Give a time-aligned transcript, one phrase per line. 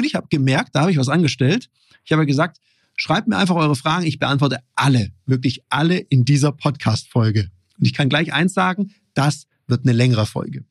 [0.00, 1.68] Und ich habe gemerkt, da habe ich was angestellt.
[2.06, 2.56] Ich habe gesagt,
[2.96, 4.06] schreibt mir einfach eure Fragen.
[4.06, 7.50] Ich beantworte alle, wirklich alle in dieser Podcast-Folge.
[7.78, 10.64] Und ich kann gleich eins sagen, das wird eine längere Folge.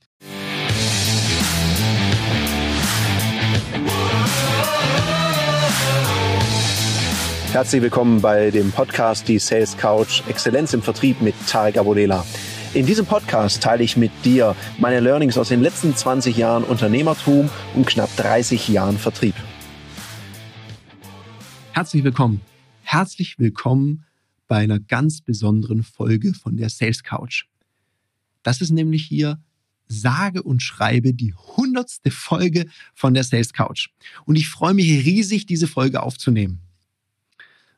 [7.52, 12.26] Herzlich willkommen bei dem Podcast Die Sales Couch Exzellenz im Vertrieb mit Tarek Abodela.
[12.76, 17.50] In diesem Podcast teile ich mit dir meine Learnings aus den letzten 20 Jahren Unternehmertum
[17.74, 19.34] und knapp 30 Jahren Vertrieb.
[21.72, 22.42] Herzlich willkommen.
[22.84, 24.06] Herzlich willkommen
[24.48, 27.46] bei einer ganz besonderen Folge von der Sales Couch.
[28.44, 29.42] Das ist nämlich hier
[29.88, 33.90] sage und schreibe die hundertste Folge von der Sales Couch.
[34.26, 36.60] Und ich freue mich riesig, diese Folge aufzunehmen.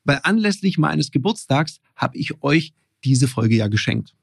[0.04, 2.74] Weil anlässlich meines Geburtstags habe ich euch
[3.06, 4.16] diese Folge ja geschenkt.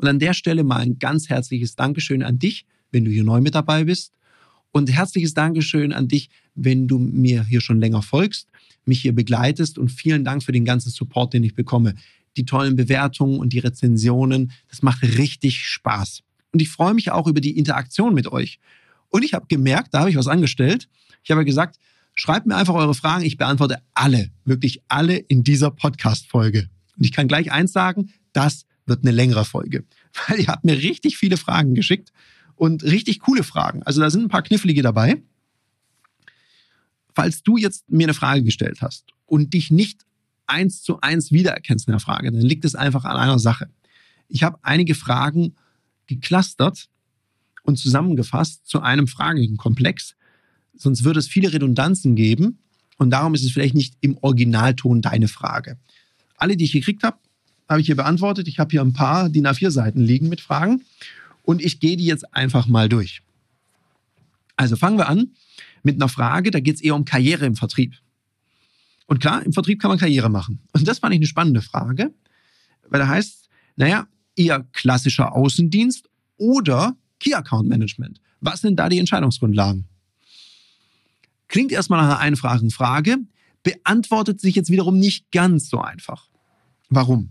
[0.00, 3.42] Und an der Stelle mal ein ganz herzliches Dankeschön an dich, wenn du hier neu
[3.42, 4.14] mit dabei bist.
[4.72, 8.48] Und herzliches Dankeschön an dich, wenn du mir hier schon länger folgst,
[8.86, 11.96] mich hier begleitest und vielen Dank für den ganzen Support, den ich bekomme.
[12.38, 16.22] Die tollen Bewertungen und die Rezensionen, das macht richtig Spaß.
[16.52, 18.58] Und ich freue mich auch über die Interaktion mit euch.
[19.10, 20.88] Und ich habe gemerkt, da habe ich was angestellt.
[21.22, 21.78] Ich habe gesagt,
[22.14, 23.26] schreibt mir einfach eure Fragen.
[23.26, 26.70] Ich beantworte alle, wirklich alle in dieser Podcast-Folge.
[26.96, 29.84] Und ich kann gleich eins sagen, das wird eine längere Folge,
[30.28, 32.12] weil ihr habt mir richtig viele Fragen geschickt
[32.56, 33.82] und richtig coole Fragen.
[33.84, 35.22] Also da sind ein paar knifflige dabei.
[37.14, 40.04] Falls du jetzt mir eine Frage gestellt hast und dich nicht
[40.46, 43.70] eins zu eins wiedererkennst in der Frage, dann liegt es einfach an einer Sache.
[44.28, 45.54] Ich habe einige Fragen
[46.06, 46.88] geclustert
[47.62, 50.16] und zusammengefasst zu einem Fragenkomplex.
[50.76, 52.58] Sonst würde es viele Redundanzen geben
[52.98, 55.78] und darum ist es vielleicht nicht im Originalton deine Frage.
[56.36, 57.18] Alle, die ich gekriegt habe,
[57.70, 58.48] habe ich hier beantwortet.
[58.48, 60.82] Ich habe hier ein paar DIN A4-Seiten liegen mit Fragen
[61.42, 63.22] und ich gehe die jetzt einfach mal durch.
[64.56, 65.30] Also fangen wir an
[65.82, 67.94] mit einer Frage, da geht es eher um Karriere im Vertrieb.
[69.06, 70.60] Und klar, im Vertrieb kann man Karriere machen.
[70.72, 72.12] Und das fand ich eine spannende Frage,
[72.88, 74.06] weil da heißt, naja,
[74.36, 78.20] eher klassischer Außendienst oder Key Account Management.
[78.40, 79.86] Was sind da die Entscheidungsgrundlagen?
[81.48, 83.18] Klingt erstmal nach einer einfachen Frage,
[83.62, 86.28] beantwortet sich jetzt wiederum nicht ganz so einfach.
[86.88, 87.30] Warum?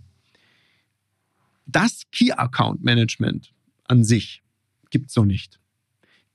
[1.71, 3.53] Das Key Account Management
[3.85, 4.41] an sich
[4.89, 5.59] gibt es so nicht.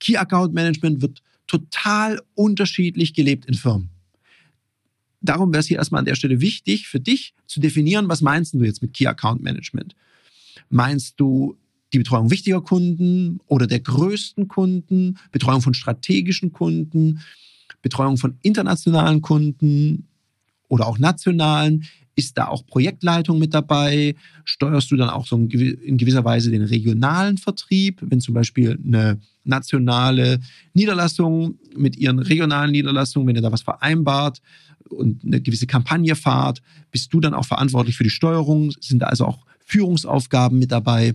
[0.01, 3.91] Key Account Management wird total unterschiedlich gelebt in Firmen.
[5.21, 8.55] Darum wäre es hier erstmal an der Stelle wichtig für dich zu definieren, was meinst
[8.55, 9.95] du jetzt mit Key Account Management?
[10.69, 11.57] Meinst du
[11.93, 17.21] die Betreuung wichtiger Kunden oder der größten Kunden, Betreuung von strategischen Kunden,
[17.81, 20.09] Betreuung von internationalen Kunden
[20.69, 21.85] oder auch nationalen?
[22.17, 24.15] Ist da auch Projektleitung mit dabei?
[24.45, 29.19] Steuerst du dann auch so in gewisser Weise den regionalen Vertrieb, wenn zum Beispiel eine
[29.45, 30.41] nationale
[30.75, 34.41] Niederlassung mit ihren regionalen Niederlassungen, wenn ihr da was vereinbart
[34.89, 38.73] und eine gewisse Kampagne fahrt, bist du dann auch verantwortlich für die Steuerung?
[38.81, 41.15] Sind da also auch Führungsaufgaben mit dabei?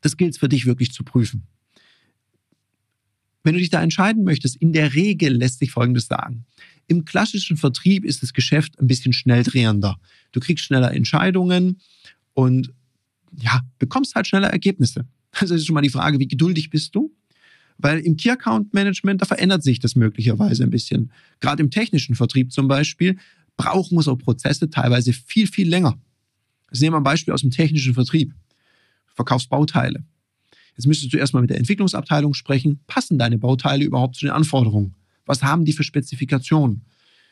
[0.00, 1.44] Das gilt es für dich wirklich zu prüfen.
[3.48, 6.44] Wenn du dich da entscheiden möchtest, in der Regel lässt sich Folgendes sagen.
[6.86, 9.98] Im klassischen Vertrieb ist das Geschäft ein bisschen schnelldrehender.
[10.32, 11.80] Du kriegst schneller Entscheidungen
[12.34, 12.74] und
[13.40, 15.06] ja, bekommst halt schneller Ergebnisse.
[15.32, 17.10] Also ist schon mal die Frage, wie geduldig bist du?
[17.78, 21.10] Weil im Key Account Management, da verändert sich das möglicherweise ein bisschen.
[21.40, 23.16] Gerade im technischen Vertrieb zum Beispiel
[23.56, 25.98] brauchen so Prozesse teilweise viel, viel länger.
[26.66, 28.34] Also nehmen wir ein Beispiel aus dem technischen Vertrieb.
[29.14, 30.04] Verkaufst Bauteile.
[30.78, 32.78] Jetzt müsstest du erstmal mit der Entwicklungsabteilung sprechen.
[32.86, 34.94] Passen deine Bauteile überhaupt zu den Anforderungen?
[35.26, 36.82] Was haben die für Spezifikationen?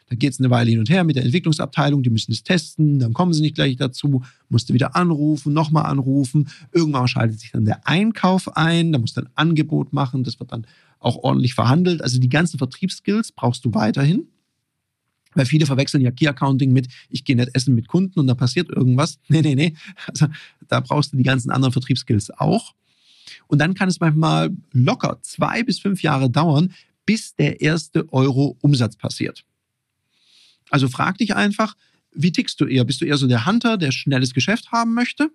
[0.08, 2.98] Da geht es eine Weile hin und her mit der Entwicklungsabteilung, die müssen es testen,
[2.98, 6.48] dann kommen sie nicht gleich dazu, musst du wieder anrufen, nochmal anrufen.
[6.72, 10.50] Irgendwann schaltet sich dann der Einkauf ein, da musst du ein Angebot machen, das wird
[10.50, 10.66] dann
[10.98, 12.02] auch ordentlich verhandelt.
[12.02, 14.26] Also die ganzen Vertriebsskills brauchst du weiterhin.
[15.34, 18.34] Weil viele verwechseln ja Key Accounting mit, ich gehe nicht essen mit Kunden und da
[18.34, 19.18] passiert irgendwas.
[19.28, 19.74] Nee, nee, nee.
[20.08, 20.26] Also
[20.66, 22.74] da brauchst du die ganzen anderen Vertriebsskills auch.
[23.46, 26.72] Und dann kann es manchmal locker zwei bis fünf Jahre dauern,
[27.04, 29.44] bis der erste Euro Umsatz passiert.
[30.70, 31.76] Also frag dich einfach,
[32.12, 32.84] wie tickst du eher?
[32.84, 35.30] Bist du eher so der Hunter, der schnelles Geschäft haben möchte?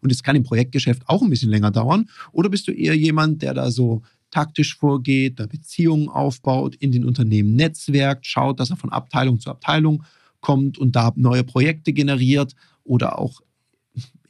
[0.00, 2.10] Und es kann im Projektgeschäft auch ein bisschen länger dauern.
[2.32, 7.04] Oder bist du eher jemand, der da so taktisch vorgeht, da Beziehungen aufbaut, in den
[7.04, 10.02] Unternehmen netzwerkt, schaut, dass er von Abteilung zu Abteilung
[10.40, 13.40] kommt und da neue Projekte generiert oder auch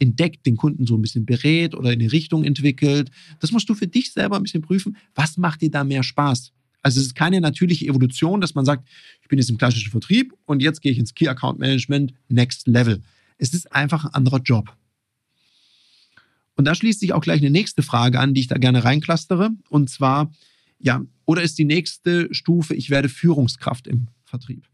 [0.03, 3.11] entdeckt, den Kunden so ein bisschen berät oder in eine Richtung entwickelt.
[3.41, 4.97] Das musst du für dich selber ein bisschen prüfen.
[5.15, 6.53] Was macht dir da mehr Spaß?
[6.83, 8.89] Also es ist keine natürliche Evolution, dass man sagt,
[9.23, 12.67] ich bin jetzt im klassischen Vertrieb und jetzt gehe ich ins Key Account Management, Next
[12.67, 13.01] Level.
[13.39, 14.77] Es ist einfach ein anderer Job.
[16.57, 19.51] Und da schließt sich auch gleich eine nächste Frage an, die ich da gerne reinklastere.
[19.69, 20.33] Und zwar,
[20.79, 24.67] ja, Oder ist die nächste Stufe, ich werde Führungskraft im Vertrieb?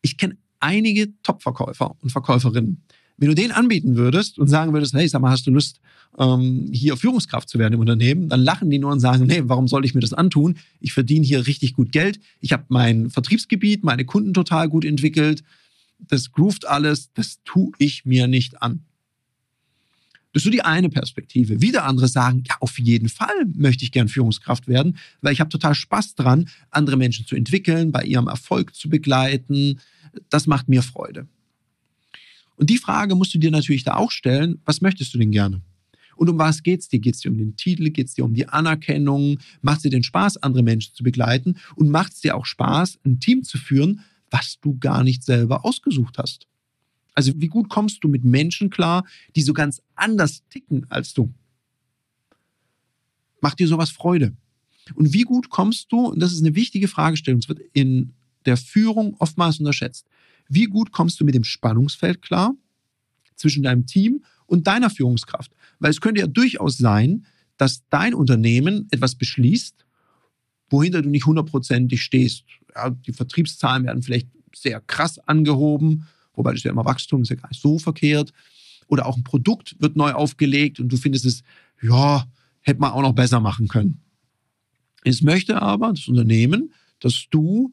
[0.00, 2.82] Ich kenne einige Top-Verkäufer und Verkäuferinnen.
[3.18, 5.80] Wenn du den anbieten würdest und sagen würdest, hey, sag mal, hast du Lust,
[6.18, 9.68] ähm, hier Führungskraft zu werden im Unternehmen, dann lachen die nur und sagen, nee, warum
[9.68, 10.56] soll ich mir das antun?
[10.80, 12.20] Ich verdiene hier richtig gut Geld.
[12.40, 15.42] Ich habe mein Vertriebsgebiet, meine Kunden total gut entwickelt.
[15.98, 18.84] Das groovt alles, das tue ich mir nicht an.
[20.32, 21.62] Das ist so die eine Perspektive.
[21.62, 25.48] Wieder andere sagen, ja, auf jeden Fall möchte ich gern Führungskraft werden, weil ich habe
[25.48, 29.80] total Spaß dran, andere Menschen zu entwickeln, bei ihrem Erfolg zu begleiten.
[30.28, 31.26] Das macht mir Freude.
[32.56, 35.60] Und die Frage musst du dir natürlich da auch stellen, was möchtest du denn gerne?
[36.16, 36.98] Und um was geht's dir?
[36.98, 37.90] Geht's dir um den Titel?
[37.90, 39.38] Geht's dir um die Anerkennung?
[39.60, 41.56] Macht es dir den Spaß, andere Menschen zu begleiten?
[41.74, 44.00] Und macht es dir auch Spaß, ein Team zu führen,
[44.30, 46.46] was du gar nicht selber ausgesucht hast?
[47.14, 49.04] Also wie gut kommst du mit Menschen klar,
[49.36, 51.32] die so ganz anders ticken als du?
[53.40, 54.34] Macht dir sowas Freude?
[54.94, 58.12] Und wie gut kommst du, und das ist eine wichtige Fragestellung, es wird in
[58.44, 60.06] der Führung oftmals unterschätzt,
[60.48, 62.54] wie gut kommst du mit dem Spannungsfeld klar
[63.34, 65.52] zwischen deinem Team und deiner Führungskraft?
[65.78, 67.26] Weil es könnte ja durchaus sein,
[67.56, 69.86] dass dein Unternehmen etwas beschließt,
[70.70, 72.44] wohinter du nicht hundertprozentig stehst.
[72.74, 77.36] Ja, die Vertriebszahlen werden vielleicht sehr krass angehoben, wobei das ja immer Wachstum ist ja
[77.36, 78.32] gar nicht so verkehrt.
[78.88, 81.42] Oder auch ein Produkt wird neu aufgelegt und du findest es,
[81.82, 82.26] ja,
[82.60, 84.00] hätte man auch noch besser machen können.
[85.04, 87.72] Es möchte aber das Unternehmen, dass du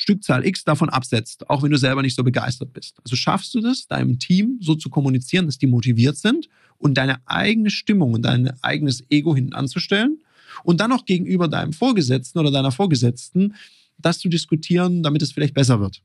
[0.00, 2.96] Stückzahl X davon absetzt, auch wenn du selber nicht so begeistert bist.
[3.04, 6.48] Also schaffst du das, deinem Team so zu kommunizieren, dass die motiviert sind
[6.78, 10.22] und deine eigene Stimmung und dein eigenes Ego hinten anzustellen
[10.64, 13.54] und dann noch gegenüber deinem Vorgesetzten oder deiner Vorgesetzten
[13.98, 16.00] das zu diskutieren, damit es vielleicht besser wird.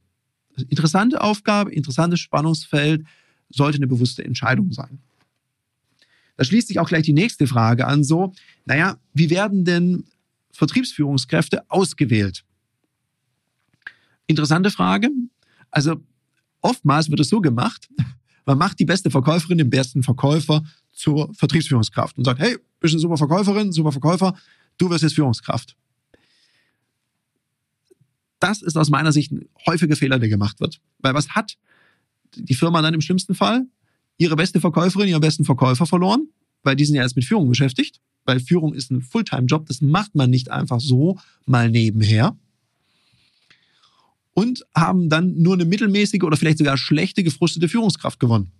[0.68, 3.06] Interessante Aufgabe, interessantes Spannungsfeld,
[3.50, 5.00] sollte eine bewusste Entscheidung sein.
[6.36, 8.33] Da schließt sich auch gleich die nächste Frage an, so,
[8.65, 10.03] naja, wie werden denn
[10.51, 12.44] Vertriebsführungskräfte ausgewählt?
[14.27, 15.10] Interessante Frage.
[15.72, 16.01] Also
[16.62, 17.89] oftmals wird es so gemacht,
[18.45, 23.01] man macht die beste Verkäuferin, den besten Verkäufer zur Vertriebsführungskraft und sagt, hey, bist eine
[23.01, 24.36] super Verkäuferin, super Verkäufer,
[24.77, 25.75] du wirst jetzt Führungskraft.
[28.39, 30.80] Das ist aus meiner Sicht ein häufiger Fehler, der gemacht wird.
[31.00, 31.57] Weil was hat
[32.36, 33.66] die Firma dann im schlimmsten Fall?
[34.18, 36.28] Ihre beste Verkäuferin, ihren besten Verkäufer verloren,
[36.63, 38.01] weil die sind ja erst mit Führung beschäftigt.
[38.25, 42.38] Weil Führung ist ein Fulltime-Job, das macht man nicht einfach so mal nebenher
[44.35, 48.51] und haben dann nur eine mittelmäßige oder vielleicht sogar schlechte, gefrustete Führungskraft gewonnen.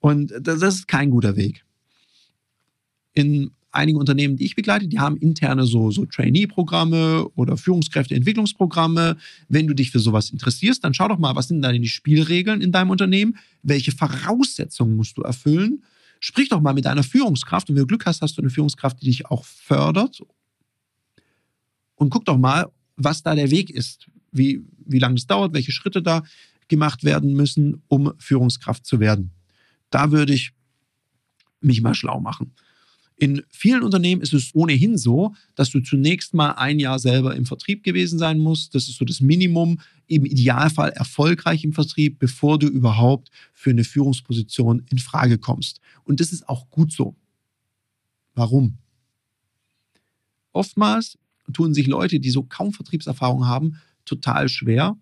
[0.00, 1.64] Und das ist kein guter Weg.
[3.14, 9.16] In einigen Unternehmen, die ich begleite, die haben interne so, so Trainee-Programme oder Führungskräfteentwicklungsprogramme.
[9.48, 12.62] Wenn du dich für sowas interessierst, dann schau doch mal, was sind da die Spielregeln
[12.62, 13.36] in deinem Unternehmen?
[13.62, 15.84] Welche Voraussetzungen musst du erfüllen?
[16.18, 19.00] Sprich doch mal mit deiner Führungskraft und wenn du Glück hast, hast du eine Führungskraft,
[19.00, 20.20] die dich auch fördert.
[21.94, 22.66] Und guck doch mal,
[23.02, 26.22] was da der Weg ist, wie, wie lange es dauert, welche Schritte da
[26.68, 29.32] gemacht werden müssen, um Führungskraft zu werden.
[29.90, 30.52] Da würde ich
[31.60, 32.52] mich mal schlau machen.
[33.16, 37.44] In vielen Unternehmen ist es ohnehin so, dass du zunächst mal ein Jahr selber im
[37.44, 38.74] Vertrieb gewesen sein musst.
[38.74, 43.84] Das ist so das Minimum, im Idealfall erfolgreich im Vertrieb, bevor du überhaupt für eine
[43.84, 45.80] Führungsposition in Frage kommst.
[46.04, 47.14] Und das ist auch gut so.
[48.34, 48.78] Warum?
[50.52, 51.18] Oftmals
[51.52, 54.96] tun sich Leute, die so kaum Vertriebserfahrung haben, total schwer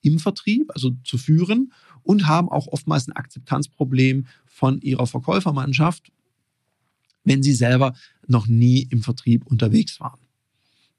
[0.00, 1.72] im Vertrieb, also zu führen
[2.02, 6.12] und haben auch oftmals ein Akzeptanzproblem von ihrer Verkäufermannschaft,
[7.24, 7.94] wenn sie selber
[8.26, 10.20] noch nie im Vertrieb unterwegs waren.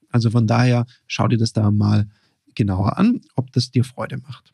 [0.09, 2.09] Also von daher schau dir das da mal
[2.55, 4.53] genauer an, ob das dir Freude macht.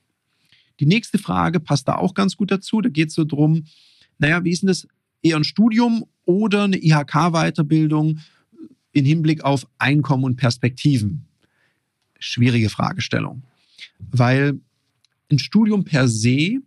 [0.80, 2.82] Die nächste Frage passt da auch ganz gut dazu.
[2.82, 3.66] Da geht es so drum,
[4.18, 4.88] naja, wie ist denn das
[5.22, 8.20] eher ein Studium oder eine IHK-Weiterbildung?
[8.96, 11.26] In Hinblick auf Einkommen und Perspektiven?
[12.18, 13.44] Schwierige Fragestellung.
[14.00, 14.60] Weil
[15.30, 16.60] ein Studium per se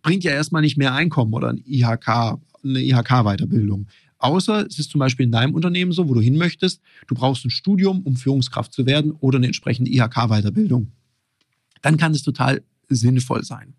[0.00, 3.86] bringt ja erstmal nicht mehr Einkommen oder ein IHK, eine IHK-Weiterbildung.
[4.18, 7.44] Außer es ist zum Beispiel in deinem Unternehmen so, wo du hin möchtest, du brauchst
[7.44, 10.90] ein Studium, um Führungskraft zu werden oder eine entsprechende IHK-Weiterbildung.
[11.82, 13.74] Dann kann es total sinnvoll sein.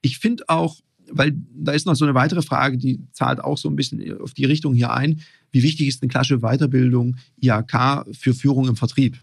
[0.00, 0.76] Ich finde auch,
[1.10, 4.32] weil da ist noch so eine weitere Frage, die zahlt auch so ein bisschen auf
[4.32, 5.22] die Richtung hier ein.
[5.50, 9.18] Wie wichtig ist eine klassische Weiterbildung IHK für Führung im Vertrieb?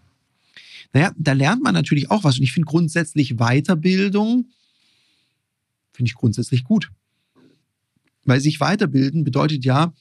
[0.92, 2.38] Naja, da lernt man natürlich auch was.
[2.38, 4.46] Und ich finde grundsätzlich Weiterbildung,
[5.92, 6.90] finde ich grundsätzlich gut.
[8.24, 9.92] Weil sich weiterbilden bedeutet ja,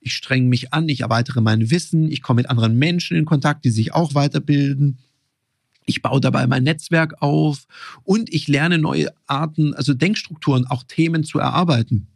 [0.00, 3.64] ich strenge mich an, ich erweitere mein Wissen, ich komme mit anderen Menschen in Kontakt,
[3.64, 4.98] die sich auch weiterbilden.
[5.84, 7.66] Ich baue dabei mein Netzwerk auf
[8.04, 12.08] und ich lerne neue Arten, also Denkstrukturen, auch Themen zu erarbeiten.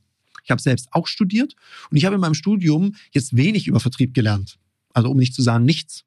[0.45, 1.55] Ich habe selbst auch studiert
[1.91, 4.59] und ich habe in meinem Studium jetzt wenig über Vertrieb gelernt.
[4.93, 6.05] Also um nicht zu sagen nichts.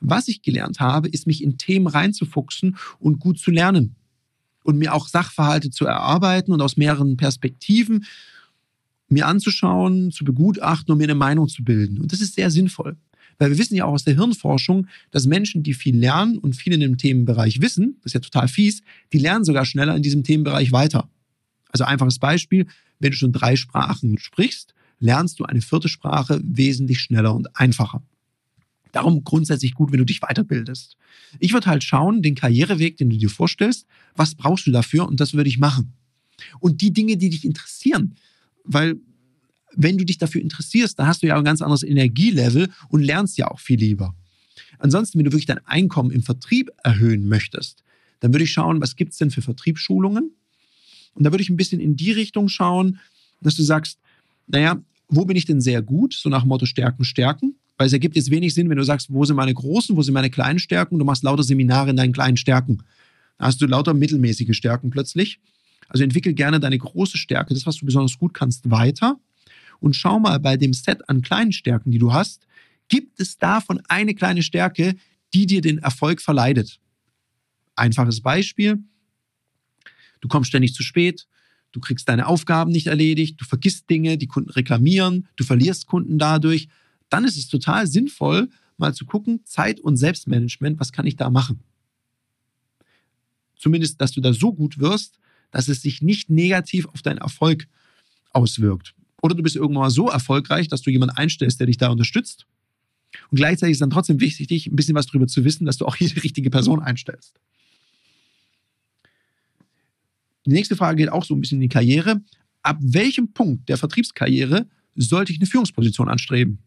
[0.00, 3.96] Was ich gelernt habe, ist mich in Themen reinzufuchsen und gut zu lernen
[4.62, 8.04] und mir auch Sachverhalte zu erarbeiten und aus mehreren Perspektiven
[9.08, 11.98] mir anzuschauen, zu begutachten und mir eine Meinung zu bilden.
[11.98, 12.96] Und das ist sehr sinnvoll.
[13.38, 16.72] Weil wir wissen ja auch aus der Hirnforschung, dass Menschen, die viel lernen und viel
[16.72, 18.82] in dem Themenbereich wissen, das ist ja total fies,
[19.12, 21.08] die lernen sogar schneller in diesem Themenbereich weiter.
[21.70, 22.66] Also einfaches Beispiel,
[22.98, 28.02] wenn du schon drei Sprachen sprichst, lernst du eine vierte Sprache wesentlich schneller und einfacher.
[28.92, 30.96] Darum grundsätzlich gut, wenn du dich weiterbildest.
[31.38, 33.86] Ich würde halt schauen, den Karriereweg, den du dir vorstellst,
[34.16, 35.92] was brauchst du dafür und das würde ich machen.
[36.60, 38.14] Und die Dinge, die dich interessieren,
[38.64, 38.96] weil
[39.74, 43.36] wenn du dich dafür interessierst, dann hast du ja ein ganz anderes Energielevel und lernst
[43.38, 44.14] ja auch viel lieber.
[44.78, 47.82] Ansonsten, wenn du wirklich dein Einkommen im Vertrieb erhöhen möchtest,
[48.20, 50.32] dann würde ich schauen, was gibt es denn für Vertriebsschulungen?
[51.18, 53.00] Und da würde ich ein bisschen in die Richtung schauen,
[53.40, 53.98] dass du sagst,
[54.46, 56.14] naja, wo bin ich denn sehr gut?
[56.14, 57.56] So nach dem Motto Stärken, Stärken.
[57.76, 60.14] Weil es ergibt jetzt wenig Sinn, wenn du sagst, wo sind meine großen, wo sind
[60.14, 60.98] meine kleinen Stärken?
[60.98, 62.82] Du machst lauter Seminare in deinen kleinen Stärken.
[63.36, 65.40] Da hast du lauter mittelmäßige Stärken plötzlich.
[65.88, 69.18] Also entwickel gerne deine große Stärke, das, was du besonders gut kannst, weiter.
[69.80, 72.46] Und schau mal bei dem Set an kleinen Stärken, die du hast,
[72.88, 74.96] gibt es davon eine kleine Stärke,
[75.34, 76.78] die dir den Erfolg verleidet.
[77.76, 78.78] Einfaches Beispiel.
[80.20, 81.26] Du kommst ständig zu spät,
[81.72, 86.18] du kriegst deine Aufgaben nicht erledigt, du vergisst Dinge, die Kunden reklamieren, du verlierst Kunden
[86.18, 86.68] dadurch
[87.10, 91.30] dann ist es total sinnvoll, mal zu gucken, Zeit- und Selbstmanagement, was kann ich da
[91.30, 91.60] machen?
[93.56, 95.18] Zumindest, dass du da so gut wirst,
[95.50, 97.66] dass es sich nicht negativ auf deinen Erfolg
[98.30, 98.94] auswirkt.
[99.20, 102.46] Oder du bist irgendwann mal so erfolgreich, dass du jemanden einstellst, der dich da unterstützt.
[103.30, 105.96] Und gleichzeitig ist dann trotzdem wichtig, ein bisschen was darüber zu wissen, dass du auch
[105.96, 107.40] hier die richtige Person einstellst.
[110.48, 112.22] Die nächste Frage geht auch so ein bisschen in die Karriere.
[112.62, 116.58] Ab welchem Punkt der Vertriebskarriere sollte ich eine Führungsposition anstreben?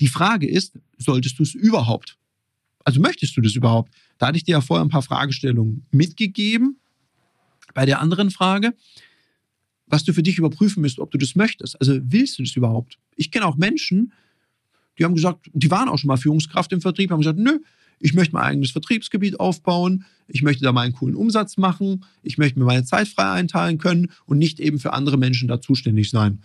[0.00, 2.16] Die Frage ist, solltest du es überhaupt?
[2.84, 3.92] Also möchtest du das überhaupt?
[4.16, 6.78] Da hatte ich dir ja vorher ein paar Fragestellungen mitgegeben.
[7.74, 8.74] Bei der anderen Frage,
[9.86, 11.78] was du für dich überprüfen müsst, ob du das möchtest.
[11.78, 12.98] Also willst du das überhaupt?
[13.14, 14.14] Ich kenne auch Menschen,
[14.98, 17.58] die haben gesagt, die waren auch schon mal Führungskraft im Vertrieb, haben gesagt, nö,
[17.98, 22.38] ich möchte mein eigenes Vertriebsgebiet aufbauen, ich möchte da mal einen coolen Umsatz machen, ich
[22.38, 26.10] möchte mir meine Zeit frei einteilen können und nicht eben für andere Menschen da zuständig
[26.10, 26.40] sein.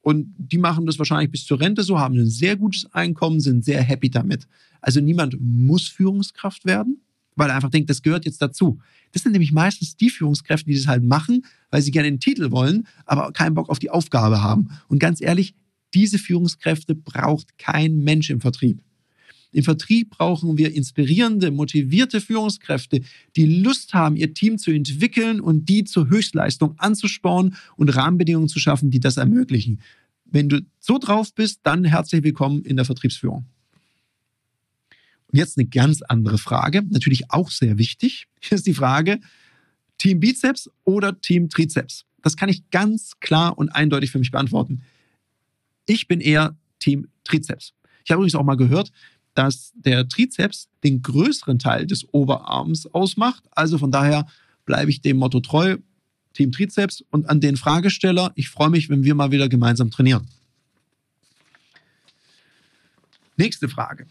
[0.00, 3.64] Und die machen das wahrscheinlich bis zur Rente so, haben ein sehr gutes Einkommen, sind
[3.64, 4.48] sehr happy damit.
[4.80, 7.00] Also niemand muss Führungskraft werden,
[7.36, 8.80] weil er einfach denkt, das gehört jetzt dazu.
[9.12, 12.50] Das sind nämlich meistens die Führungskräfte, die das halt machen, weil sie gerne den Titel
[12.50, 14.70] wollen, aber keinen Bock auf die Aufgabe haben.
[14.88, 15.54] Und ganz ehrlich,
[15.94, 18.82] diese Führungskräfte braucht kein Mensch im Vertrieb.
[19.52, 23.02] Im Vertrieb brauchen wir inspirierende, motivierte Führungskräfte,
[23.36, 28.58] die Lust haben, ihr Team zu entwickeln und die zur Höchstleistung anzuspornen und Rahmenbedingungen zu
[28.58, 29.80] schaffen, die das ermöglichen.
[30.24, 33.44] Wenn du so drauf bist, dann herzlich willkommen in der Vertriebsführung.
[35.26, 38.28] Und jetzt eine ganz andere Frage, natürlich auch sehr wichtig.
[38.40, 39.20] Hier ist die Frage,
[39.98, 42.06] Team Bizeps oder Team Trizeps?
[42.22, 44.82] Das kann ich ganz klar und eindeutig für mich beantworten.
[45.84, 47.74] Ich bin eher Team Trizeps.
[48.04, 48.90] Ich habe übrigens auch mal gehört,
[49.34, 53.44] dass der Trizeps den größeren Teil des Oberarms ausmacht.
[53.52, 54.26] Also von daher
[54.64, 55.78] bleibe ich dem Motto treu,
[56.34, 58.32] Team Trizeps und an den Fragesteller.
[58.34, 60.28] Ich freue mich, wenn wir mal wieder gemeinsam trainieren.
[63.36, 64.06] Nächste Frage.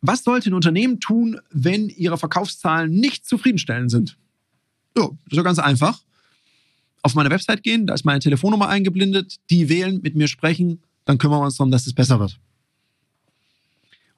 [0.00, 4.18] Was sollte ein Unternehmen tun, wenn ihre Verkaufszahlen nicht zufriedenstellend sind?
[4.96, 6.02] Ja, ja ganz einfach.
[7.02, 11.18] Auf meine Website gehen, da ist meine Telefonnummer eingeblendet, die wählen, mit mir sprechen, dann
[11.18, 12.38] kümmern wir uns darum, dass es besser wird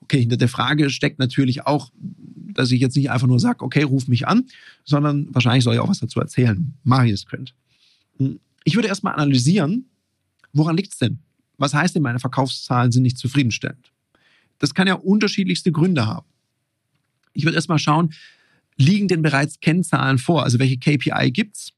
[0.06, 3.82] okay, hinter der Frage steckt natürlich auch, dass ich jetzt nicht einfach nur sage, okay,
[3.82, 4.46] ruf mich an,
[4.84, 6.74] sondern wahrscheinlich soll ich auch was dazu erzählen.
[6.84, 7.54] Mache ich das könnt.
[8.18, 9.86] Hm, ich würde erstmal analysieren,
[10.52, 11.18] woran liegt es denn?
[11.58, 13.92] Was heißt denn, meine Verkaufszahlen sind nicht zufriedenstellend?
[14.58, 16.26] Das kann ja unterschiedlichste Gründe haben.
[17.32, 18.14] Ich würde erstmal schauen,
[18.76, 20.44] liegen denn bereits Kennzahlen vor?
[20.44, 21.72] Also welche KPI gibt's?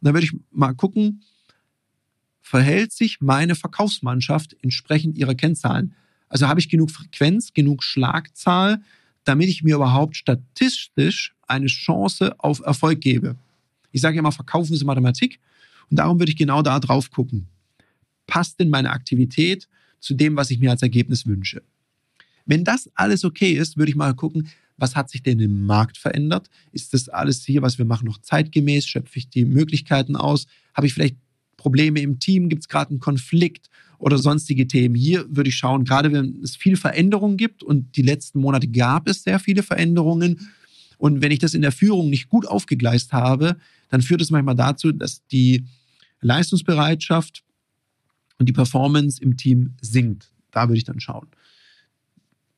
[0.00, 1.22] Und dann würde ich mal gucken,
[2.40, 5.94] verhält sich meine Verkaufsmannschaft entsprechend ihrer Kennzahlen?
[6.32, 8.80] Also habe ich genug Frequenz, genug Schlagzahl,
[9.24, 13.36] damit ich mir überhaupt statistisch eine Chance auf Erfolg gebe.
[13.90, 15.38] Ich sage immer, verkaufen ist Mathematik
[15.90, 17.48] und darum würde ich genau da drauf gucken.
[18.26, 19.68] Passt denn meine Aktivität
[20.00, 21.62] zu dem, was ich mir als Ergebnis wünsche?
[22.46, 24.48] Wenn das alles okay ist, würde ich mal gucken,
[24.78, 26.48] was hat sich denn im Markt verändert?
[26.72, 28.86] Ist das alles hier, was wir machen, noch zeitgemäß?
[28.86, 30.46] Schöpfe ich die Möglichkeiten aus?
[30.72, 31.16] Habe ich vielleicht
[31.58, 32.48] Probleme im Team?
[32.48, 33.68] Gibt es gerade einen Konflikt?
[34.02, 34.96] Oder sonstige Themen.
[34.96, 39.06] Hier würde ich schauen, gerade wenn es viel Veränderungen gibt und die letzten Monate gab
[39.06, 40.50] es sehr viele Veränderungen.
[40.98, 43.56] Und wenn ich das in der Führung nicht gut aufgegleist habe,
[43.90, 45.66] dann führt es manchmal dazu, dass die
[46.20, 47.44] Leistungsbereitschaft
[48.40, 50.32] und die Performance im Team sinkt.
[50.50, 51.28] Da würde ich dann schauen.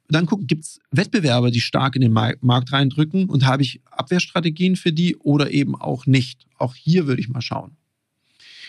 [0.08, 4.76] Dann gucken, gibt es Wettbewerber, die stark in den Markt reindrücken und habe ich Abwehrstrategien
[4.76, 6.46] für die oder eben auch nicht.
[6.56, 7.76] Auch hier würde ich mal schauen.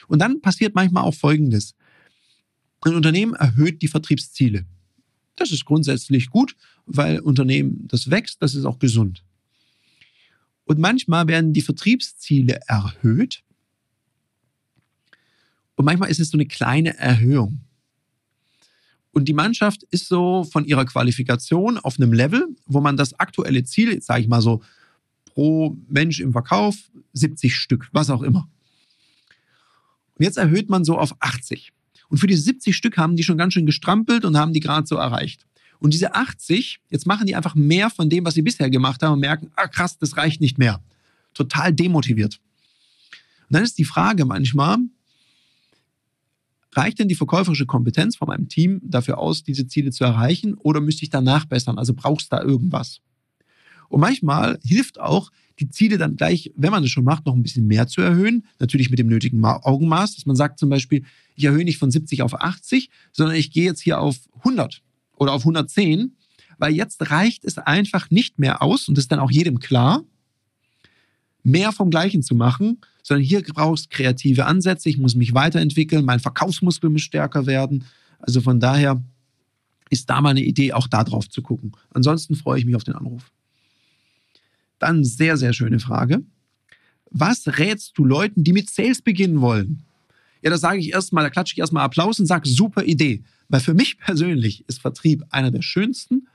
[0.10, 1.74] Und dann passiert manchmal auch Folgendes.
[2.86, 4.64] Ein Unternehmen erhöht die Vertriebsziele.
[5.36, 9.24] Das ist grundsätzlich gut, weil Unternehmen, das wächst, das ist auch gesund.
[10.66, 13.44] Und manchmal werden die Vertriebsziele erhöht.
[15.74, 17.62] Und manchmal ist es so eine kleine Erhöhung.
[19.12, 23.64] Und die Mannschaft ist so von ihrer Qualifikation auf einem Level, wo man das aktuelle
[23.64, 24.62] Ziel, sage ich mal so,
[25.26, 26.76] pro Mensch im Verkauf
[27.14, 28.48] 70 Stück, was auch immer.
[30.18, 31.74] Und jetzt erhöht man so auf 80.
[32.16, 34.88] Und für diese 70 Stück haben die schon ganz schön gestrampelt und haben die gerade
[34.88, 35.46] so erreicht.
[35.80, 39.12] Und diese 80, jetzt machen die einfach mehr von dem, was sie bisher gemacht haben
[39.12, 40.82] und merken, ah krass, das reicht nicht mehr.
[41.34, 42.40] Total demotiviert.
[43.50, 44.78] Und dann ist die Frage manchmal,
[46.72, 50.80] reicht denn die verkäuferische Kompetenz von meinem Team dafür aus, diese Ziele zu erreichen oder
[50.80, 51.78] müsste ich danach bessern?
[51.78, 53.02] Also brauchst du da irgendwas?
[53.90, 57.44] Und manchmal hilft auch, die Ziele dann gleich, wenn man es schon macht, noch ein
[57.44, 58.46] bisschen mehr zu erhöhen.
[58.60, 61.04] Natürlich mit dem nötigen Augenmaß, dass man sagt zum Beispiel,
[61.36, 64.82] ich erhöhe nicht von 70 auf 80, sondern ich gehe jetzt hier auf 100
[65.16, 66.16] oder auf 110,
[66.58, 70.04] weil jetzt reicht es einfach nicht mehr aus und ist dann auch jedem klar,
[71.44, 76.20] mehr vom Gleichen zu machen, sondern hier brauchst kreative Ansätze, ich muss mich weiterentwickeln, mein
[76.20, 77.86] Verkaufsmuskel muss stärker werden.
[78.20, 79.02] Also von daher
[79.92, 81.74] ist da mal eine Idee, auch da drauf zu gucken.
[81.92, 83.32] Ansonsten freue ich mich auf den Anruf.
[84.86, 86.22] Dann sehr, sehr schöne Frage.
[87.10, 89.82] Was rätst du Leuten, die mit Sales beginnen wollen?
[90.44, 93.24] Ja, da sage ich erstmal, da klatsche ich erstmal Applaus und sage, super Idee.
[93.50, 96.28] Weil für mich persönlich ist Vertrieb einer der schönsten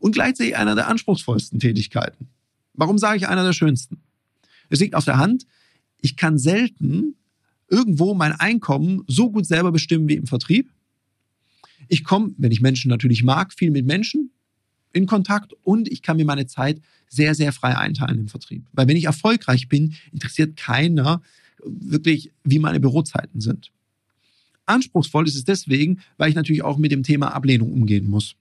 [0.00, 2.28] und gleichzeitig einer der anspruchsvollsten Tätigkeiten.
[2.74, 4.02] Warum sage ich einer der schönsten?
[4.68, 5.46] Es liegt auf der Hand,
[6.02, 7.14] ich kann selten
[7.70, 10.70] irgendwo mein Einkommen so gut selber bestimmen wie im Vertrieb.
[11.88, 14.30] Ich komme, wenn ich Menschen natürlich mag, viel mit Menschen
[14.94, 18.64] in Kontakt und ich kann mir meine Zeit sehr, sehr frei einteilen im Vertrieb.
[18.72, 21.20] Weil wenn ich erfolgreich bin, interessiert keiner
[21.64, 23.70] wirklich, wie meine Bürozeiten sind.
[24.66, 28.36] Anspruchsvoll ist es deswegen, weil ich natürlich auch mit dem Thema Ablehnung umgehen muss.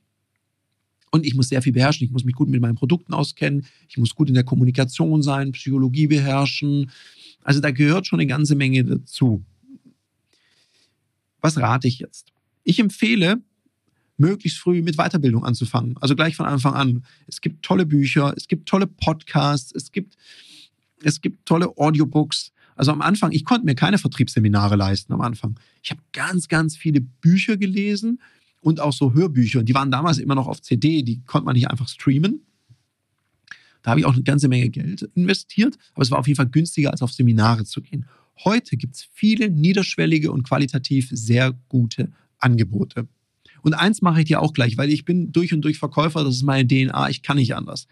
[1.12, 2.06] Und ich muss sehr viel beherrschen.
[2.06, 3.66] Ich muss mich gut mit meinen Produkten auskennen.
[3.88, 6.90] Ich muss gut in der Kommunikation sein, Psychologie beherrschen.
[7.44, 9.44] Also da gehört schon eine ganze Menge dazu.
[11.42, 12.32] Was rate ich jetzt?
[12.64, 13.42] Ich empfehle,
[14.18, 15.96] möglichst früh mit Weiterbildung anzufangen.
[16.00, 17.06] Also gleich von Anfang an.
[17.28, 20.16] Es gibt tolle Bücher, es gibt tolle Podcasts, es gibt,
[21.02, 22.52] es gibt tolle Audiobooks.
[22.76, 25.60] Also am Anfang, ich konnte mir keine Vertriebsseminare leisten am Anfang.
[25.82, 28.20] Ich habe ganz, ganz viele Bücher gelesen
[28.62, 29.60] und auch so Hörbücher.
[29.60, 32.42] Und die waren damals immer noch auf CD, die konnte man nicht einfach streamen.
[33.84, 36.48] Da habe ich auch eine ganze Menge Geld investiert, aber es war auf jeden Fall
[36.48, 38.06] günstiger, als auf Seminare zu gehen.
[38.44, 43.08] Heute gibt es viele niederschwellige und qualitativ sehr gute Angebote.
[43.64, 46.36] Und eins mache ich dir auch gleich, weil ich bin durch und durch Verkäufer, das
[46.36, 47.88] ist meine DNA, ich kann nicht anders.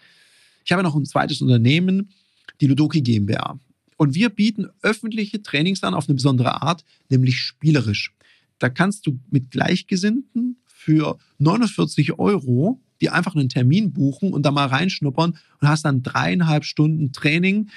[0.64, 2.12] Ich habe noch ein zweites Unternehmen,
[2.60, 3.60] die Ludoki GmbH.
[3.98, 8.14] Und wir bieten öffentliche Trainings an auf eine besondere Art, nämlich spielerisch.
[8.60, 14.52] Da kannst du mit Gleichgesinnten für 49 Euro die einfach einen Termin buchen und da
[14.52, 17.72] mal reinschnuppern und hast dann dreieinhalb Stunden Training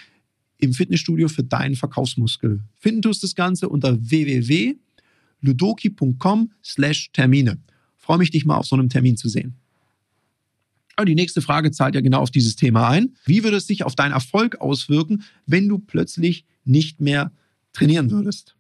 [0.59, 2.61] im Fitnessstudio für deinen Verkaufsmuskel.
[2.79, 7.59] Finden tust das Ganze unter www.ludoki.com slash Termine.
[8.05, 9.55] Freue mich, dich mal auf so einem Termin zu sehen.
[10.99, 13.17] Und die nächste Frage zahlt ja genau auf dieses Thema ein.
[13.25, 17.33] Wie würde es sich auf deinen Erfolg auswirken, wenn du plötzlich nicht mehr
[17.73, 18.57] trainieren würdest?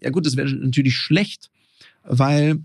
[0.00, 1.48] Ja gut, das wäre natürlich schlecht,
[2.02, 2.58] weil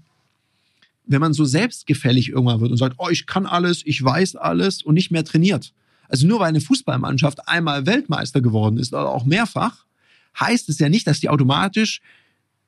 [1.06, 4.82] wenn man so selbstgefällig irgendwann wird und sagt, oh, ich kann alles, ich weiß alles
[4.82, 5.71] und nicht mehr trainiert.
[6.10, 9.86] Also nur weil eine Fußballmannschaft einmal Weltmeister geworden ist oder auch mehrfach,
[10.39, 12.01] heißt es ja nicht, dass die automatisch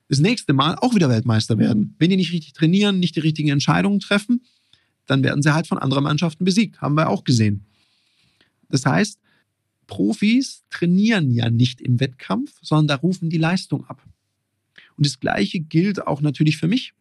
[0.09, 1.95] das nächste Mal auch wieder Weltmeister werden.
[1.99, 4.41] Wenn die nicht richtig trainieren, nicht die richtigen Entscheidungen treffen,
[5.05, 6.81] dann werden sie halt von anderen Mannschaften besiegt.
[6.81, 7.65] Haben wir auch gesehen.
[8.69, 9.19] Das heißt,
[9.87, 14.03] Profis trainieren ja nicht im Wettkampf, sondern da rufen die Leistung ab.
[14.97, 16.93] Und das Gleiche gilt auch natürlich für mich.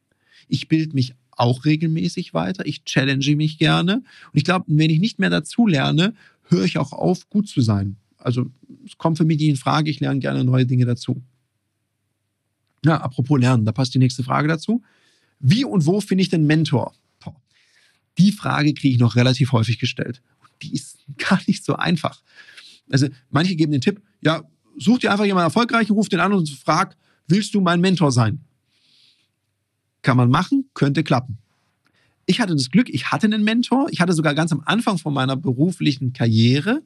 [0.47, 2.67] Ich bilde mich auch regelmäßig weiter.
[2.67, 3.97] Ich challenge mich gerne.
[3.97, 7.61] Und ich glaube, wenn ich nicht mehr dazu lerne, höre ich auch auf, gut zu
[7.61, 7.97] sein.
[8.19, 8.51] Also
[8.87, 9.91] es kommt für mich nie in Frage.
[9.91, 11.23] Ich lerne gerne neue Dinge dazu.
[12.85, 14.83] Ja, apropos Lernen, da passt die nächste Frage dazu.
[15.41, 16.95] Wie und wo finde ich den Mentor?
[18.19, 20.21] Die Frage kriege ich noch relativ häufig gestellt.
[20.63, 22.21] Die ist gar nicht so einfach.
[22.91, 24.43] Also manche geben den Tipp, ja,
[24.77, 28.41] such dir einfach jemanden erfolgreichen, ruf den an und frag, willst du mein Mentor sein?
[30.03, 31.39] Kann man machen, könnte klappen.
[32.27, 33.89] Ich hatte das Glück, ich hatte einen Mentor.
[33.91, 36.83] Ich hatte sogar ganz am Anfang von meiner beruflichen Karriere,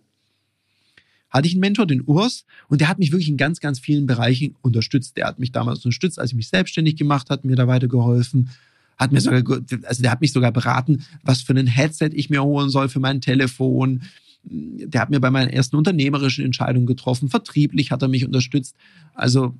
[1.32, 4.06] hatte ich einen Mentor, den Urs, und der hat mich wirklich in ganz, ganz vielen
[4.06, 5.16] Bereichen unterstützt.
[5.16, 8.50] Der hat mich damals unterstützt, als ich mich selbstständig gemacht habe, mir da weitergeholfen.
[8.98, 9.42] Hat mir sogar,
[9.84, 13.00] also der hat mich sogar beraten, was für ein Headset ich mir holen soll für
[13.00, 14.02] mein Telefon.
[14.44, 17.30] Der hat mir bei meinen ersten unternehmerischen Entscheidungen getroffen.
[17.30, 18.76] Vertrieblich hat er mich unterstützt.
[19.14, 19.54] Also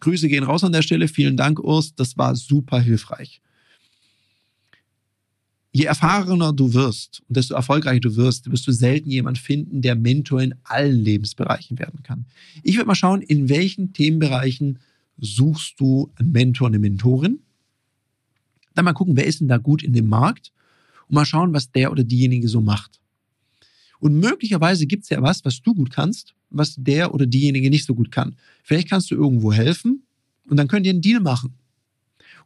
[0.00, 1.08] Grüße gehen raus an der Stelle.
[1.08, 1.94] Vielen Dank, Urs.
[1.94, 3.42] Das war super hilfreich
[5.72, 9.94] je erfahrener du wirst und desto erfolgreicher du wirst, wirst du selten jemand finden, der
[9.94, 12.26] Mentor in allen Lebensbereichen werden kann.
[12.62, 14.80] Ich würde mal schauen, in welchen Themenbereichen
[15.18, 17.40] suchst du einen Mentor, eine Mentorin.
[18.74, 20.52] Dann mal gucken, wer ist denn da gut in dem Markt
[21.08, 23.00] und mal schauen, was der oder diejenige so macht.
[24.00, 27.84] Und möglicherweise gibt es ja was, was du gut kannst, was der oder diejenige nicht
[27.84, 28.34] so gut kann.
[28.64, 30.04] Vielleicht kannst du irgendwo helfen
[30.48, 31.54] und dann könnt ihr einen Deal machen.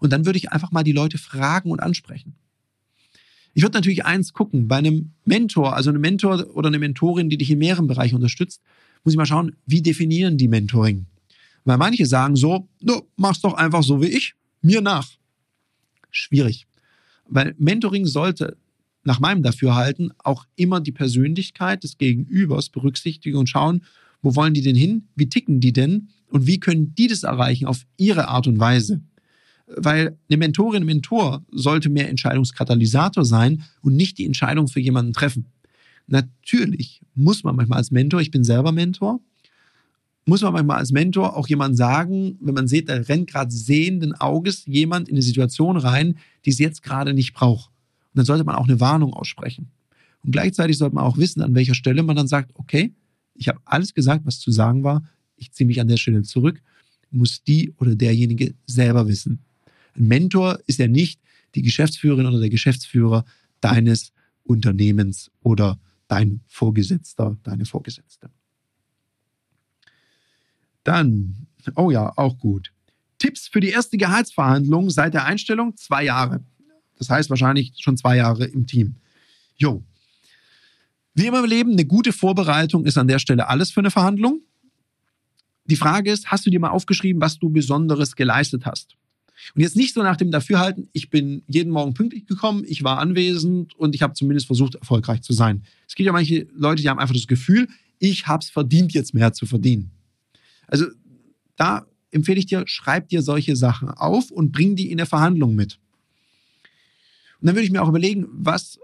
[0.01, 2.35] Und dann würde ich einfach mal die Leute fragen und ansprechen.
[3.55, 7.39] Ich würde natürlich eins gucken, bei einem Mentor, also einem Mentor oder eine Mentorin, die
[7.39, 8.61] dich in mehreren Bereichen unterstützt,
[9.05, 11.07] muss ich mal schauen, wie definieren die Mentoring?
[11.65, 15.09] Weil manche sagen so, du machst doch einfach so wie ich, mir nach.
[16.11, 16.67] Schwierig.
[17.29, 18.57] Weil Mentoring sollte
[19.05, 23.85] nach meinem Dafürhalten auch immer die Persönlichkeit des Gegenübers berücksichtigen und schauen,
[24.23, 27.67] wo wollen die denn hin, wie ticken die denn und wie können die das erreichen
[27.67, 29.01] auf ihre Art und Weise
[29.67, 35.13] weil eine Mentorin, ein Mentor sollte mehr Entscheidungskatalysator sein und nicht die Entscheidung für jemanden
[35.13, 35.47] treffen.
[36.07, 39.21] Natürlich muss man manchmal als Mentor, ich bin selber Mentor,
[40.27, 44.15] muss man manchmal als Mentor auch jemand sagen, wenn man sieht, da rennt gerade sehenden
[44.15, 47.69] Auges jemand in eine Situation rein, die es jetzt gerade nicht braucht.
[47.69, 49.71] Und dann sollte man auch eine Warnung aussprechen.
[50.23, 52.95] Und gleichzeitig sollte man auch wissen, an welcher Stelle man dann sagt, okay,
[53.35, 55.05] ich habe alles gesagt, was zu sagen war,
[55.37, 56.63] ich ziehe mich an der Stelle zurück,
[57.11, 59.41] muss die oder derjenige selber wissen.
[59.97, 61.21] Ein Mentor ist ja nicht
[61.55, 63.25] die Geschäftsführerin oder der Geschäftsführer
[63.61, 65.79] deines Unternehmens oder
[66.09, 68.31] dein Vorgesetzter, deine Vorgesetzte.
[70.83, 72.73] Dann, oh ja, auch gut.
[73.19, 76.45] Tipps für die erste Gehaltsverhandlung seit der Einstellung zwei Jahre.
[76.99, 78.97] Das heißt wahrscheinlich schon zwei Jahre im Team.
[79.57, 79.83] Jo.
[81.15, 84.43] Wie immer im Leben, eine gute Vorbereitung ist an der Stelle alles für eine Verhandlung.
[85.67, 88.97] Die Frage ist, hast du dir mal aufgeschrieben, was du Besonderes geleistet hast?
[89.55, 92.99] Und jetzt nicht so nach dem Dafürhalten, ich bin jeden Morgen pünktlich gekommen, ich war
[92.99, 95.65] anwesend und ich habe zumindest versucht, erfolgreich zu sein.
[95.89, 97.69] Es gibt ja manche Leute, die haben einfach das Gefühl,
[97.99, 99.91] ich habe es verdient, jetzt mehr zu verdienen.
[100.67, 100.87] Also
[101.57, 105.55] da empfehle ich dir, schreib dir solche Sachen auf und bring die in der Verhandlung
[105.55, 105.79] mit.
[107.41, 108.79] Und dann würde ich mir auch überlegen, was,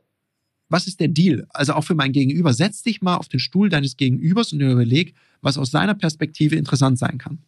[0.68, 1.46] was ist der Deal?
[1.50, 2.52] Also auch für mein Gegenüber.
[2.52, 6.98] Setz dich mal auf den Stuhl deines Gegenübers und überleg, was aus seiner Perspektive interessant
[6.98, 7.38] sein kann.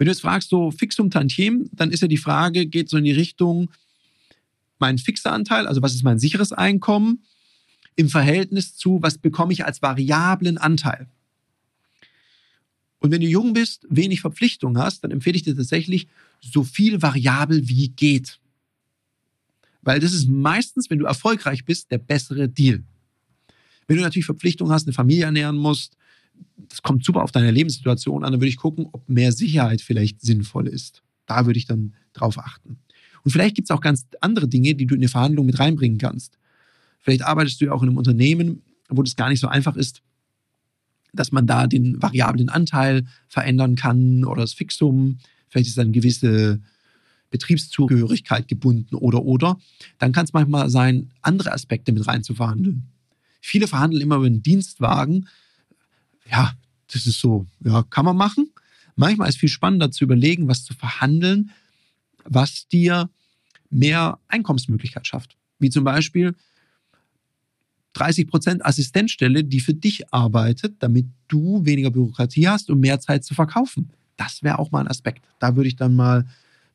[0.00, 3.04] Wenn du jetzt fragst, so Fixum Tantiem, dann ist ja die Frage, geht so in
[3.04, 3.70] die Richtung,
[4.78, 7.22] mein fixer Anteil, also was ist mein sicheres Einkommen,
[7.96, 11.06] im Verhältnis zu, was bekomme ich als variablen Anteil.
[13.00, 16.08] Und wenn du jung bist, wenig Verpflichtung hast, dann empfehle ich dir tatsächlich
[16.40, 18.40] so viel variabel wie geht.
[19.82, 22.84] Weil das ist meistens, wenn du erfolgreich bist, der bessere Deal.
[23.86, 25.98] Wenn du natürlich Verpflichtung hast, eine Familie ernähren musst,
[26.68, 30.20] das kommt super auf deine Lebenssituation an, dann würde ich gucken, ob mehr Sicherheit vielleicht
[30.20, 31.02] sinnvoll ist.
[31.26, 32.78] Da würde ich dann drauf achten.
[33.22, 35.98] Und vielleicht gibt es auch ganz andere Dinge, die du in eine Verhandlung mit reinbringen
[35.98, 36.38] kannst.
[37.00, 40.02] Vielleicht arbeitest du ja auch in einem Unternehmen, wo das gar nicht so einfach ist,
[41.12, 45.18] dass man da den variablen Anteil verändern kann oder das Fixum.
[45.48, 46.60] Vielleicht ist dann eine gewisse
[47.30, 49.58] Betriebszugehörigkeit gebunden oder oder.
[49.98, 52.84] Dann kann es manchmal sein, andere Aspekte mit rein zu verhandeln.
[53.40, 55.28] Viele verhandeln immer über einen Dienstwagen,
[56.30, 56.52] ja,
[56.92, 58.50] das ist so, ja, kann man machen.
[58.96, 61.50] Manchmal ist es viel spannender zu überlegen, was zu verhandeln,
[62.24, 63.08] was dir
[63.70, 65.36] mehr Einkommensmöglichkeit schafft.
[65.58, 66.34] Wie zum Beispiel
[67.94, 73.24] 30 Prozent Assistenzstelle, die für dich arbeitet, damit du weniger Bürokratie hast und mehr Zeit
[73.24, 73.90] zu verkaufen.
[74.16, 75.24] Das wäre auch mal ein Aspekt.
[75.38, 76.26] Da würde ich dann mal,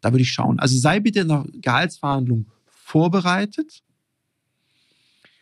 [0.01, 0.59] da würde ich schauen.
[0.59, 3.83] Also sei bitte in der Gehaltsverhandlung vorbereitet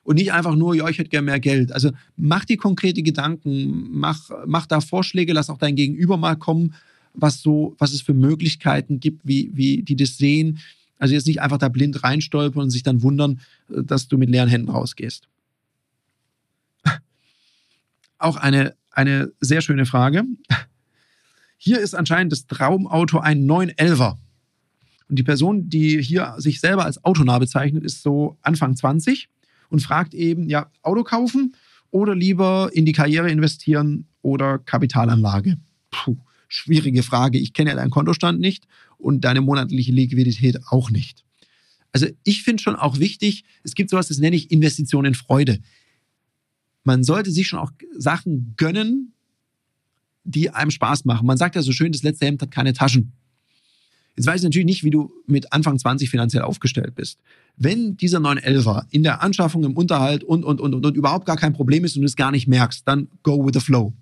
[0.03, 1.71] und nicht einfach nur, ja, ich hätte gerne mehr Geld.
[1.71, 6.75] Also mach dir konkrete Gedanken, mach, mach da Vorschläge, lass auch dein Gegenüber mal kommen,
[7.13, 10.59] was so, was es für Möglichkeiten gibt, wie, wie die das sehen.
[10.99, 13.39] Also jetzt nicht einfach da blind reinstolpern und sich dann wundern,
[13.69, 15.27] dass du mit leeren Händen rausgehst.
[18.17, 20.25] Auch eine, eine sehr schöne Frage.
[21.57, 24.17] Hier ist anscheinend das Traumauto ein 911er.
[25.07, 29.29] Und die Person, die hier sich selber als autonah bezeichnet, ist so Anfang 20
[29.73, 31.55] und fragt eben, ja, Auto kaufen
[31.89, 35.57] oder lieber in die Karriere investieren oder Kapitalanlage?
[35.89, 37.39] Puh, schwierige Frage.
[37.39, 38.67] Ich kenne ja deinen Kontostand nicht
[38.99, 41.25] und deine monatliche Liquidität auch nicht.
[41.91, 45.59] Also ich finde schon auch wichtig, es gibt sowas, das nenne ich Investition in Freude.
[46.83, 49.13] man sollte sich schon auch Sachen gönnen,
[50.23, 51.25] die einem Spaß machen.
[51.25, 53.13] Man sagt ja so schön, das letzte Hemd hat keine Taschen.
[54.15, 57.19] Jetzt weiß ich natürlich nicht, wie du mit Anfang 20 finanziell aufgestellt bist.
[57.57, 61.37] Wenn dieser 911er in der Anschaffung, im Unterhalt und, und, und, und, und überhaupt gar
[61.37, 63.93] kein Problem ist und du es gar nicht merkst, dann go with the flow.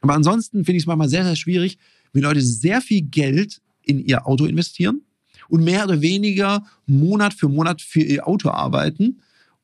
[0.00, 1.78] Aber ansonsten finde ich es manchmal sehr, sehr schwierig,
[2.12, 5.02] wenn Leute sehr viel Geld in ihr Auto investieren
[5.48, 9.20] und mehr oder weniger Monat für Monat für ihr Auto arbeiten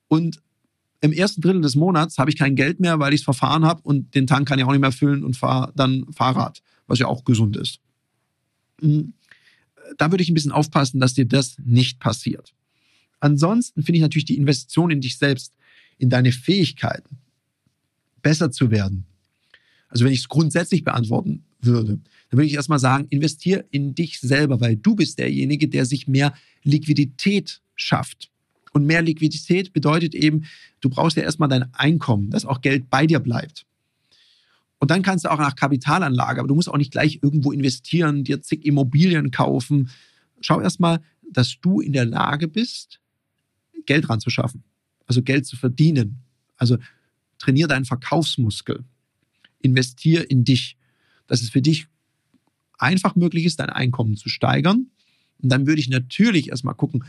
[0.06, 0.40] und
[1.00, 3.82] im ersten Drittel des Monats habe ich kein Geld mehr, weil ich es verfahren habe
[3.82, 7.06] und den Tank kann ich auch nicht mehr füllen und fahre dann Fahrrad, was ja
[7.06, 7.80] auch gesund ist.
[8.80, 9.12] Hm,
[9.96, 12.54] da würde ich ein bisschen aufpassen, dass dir das nicht passiert.
[13.20, 15.54] Ansonsten finde ich natürlich die Investition in dich selbst,
[15.98, 17.18] in deine Fähigkeiten,
[18.22, 19.04] besser zu werden.
[19.88, 21.98] Also wenn ich es grundsätzlich beantworten würde,
[22.30, 26.06] dann würde ich erstmal sagen, investier in dich selber, weil du bist derjenige, der sich
[26.06, 28.30] mehr Liquidität schafft.
[28.72, 30.44] Und mehr Liquidität bedeutet eben,
[30.80, 33.64] du brauchst ja erstmal dein Einkommen, dass auch Geld bei dir bleibt.
[34.78, 38.24] Und dann kannst du auch nach Kapitalanlage, aber du musst auch nicht gleich irgendwo investieren,
[38.24, 39.90] dir zig Immobilien kaufen.
[40.40, 43.00] Schau erstmal, dass du in der Lage bist,
[43.86, 44.62] Geld ranzuschaffen,
[45.06, 46.22] also Geld zu verdienen.
[46.56, 46.78] Also
[47.38, 48.84] trainier deinen Verkaufsmuskel,
[49.60, 50.76] investier in dich,
[51.26, 51.86] dass es für dich
[52.78, 54.86] einfach möglich ist, dein Einkommen zu steigern.
[55.40, 57.04] Und dann würde ich natürlich erstmal gucken,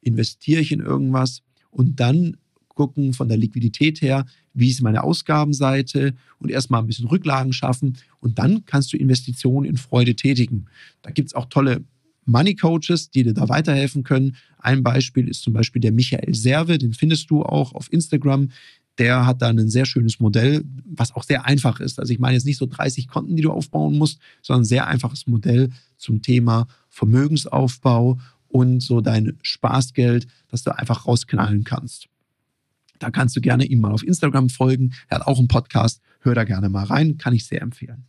[0.00, 2.36] investiere ich in irgendwas und dann
[2.68, 4.26] gucken von der Liquidität her,
[4.58, 9.66] wie ist meine Ausgabenseite und erstmal ein bisschen Rücklagen schaffen und dann kannst du Investitionen
[9.66, 10.66] in Freude tätigen.
[11.02, 11.84] Da gibt es auch tolle
[12.28, 14.36] Money Coaches, die dir da weiterhelfen können.
[14.58, 18.50] Ein Beispiel ist zum Beispiel der Michael Serve, den findest du auch auf Instagram.
[18.98, 21.98] Der hat da ein sehr schönes Modell, was auch sehr einfach ist.
[21.98, 24.86] Also ich meine jetzt nicht so 30 Konten, die du aufbauen musst, sondern ein sehr
[24.88, 28.18] einfaches Modell zum Thema Vermögensaufbau
[28.48, 32.08] und so dein Spaßgeld, das du einfach rausknallen kannst.
[32.98, 34.94] Da kannst du gerne ihm mal auf Instagram folgen.
[35.08, 36.00] Er hat auch einen Podcast.
[36.20, 37.18] Hör da gerne mal rein.
[37.18, 38.04] Kann ich sehr empfehlen.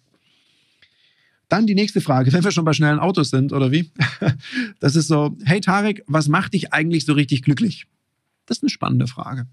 [1.49, 3.91] Dann die nächste Frage, wenn wir schon bei schnellen Autos sind, oder wie?
[4.79, 7.87] Das ist so, hey Tarek, was macht dich eigentlich so richtig glücklich?
[8.45, 9.47] Das ist eine spannende Frage.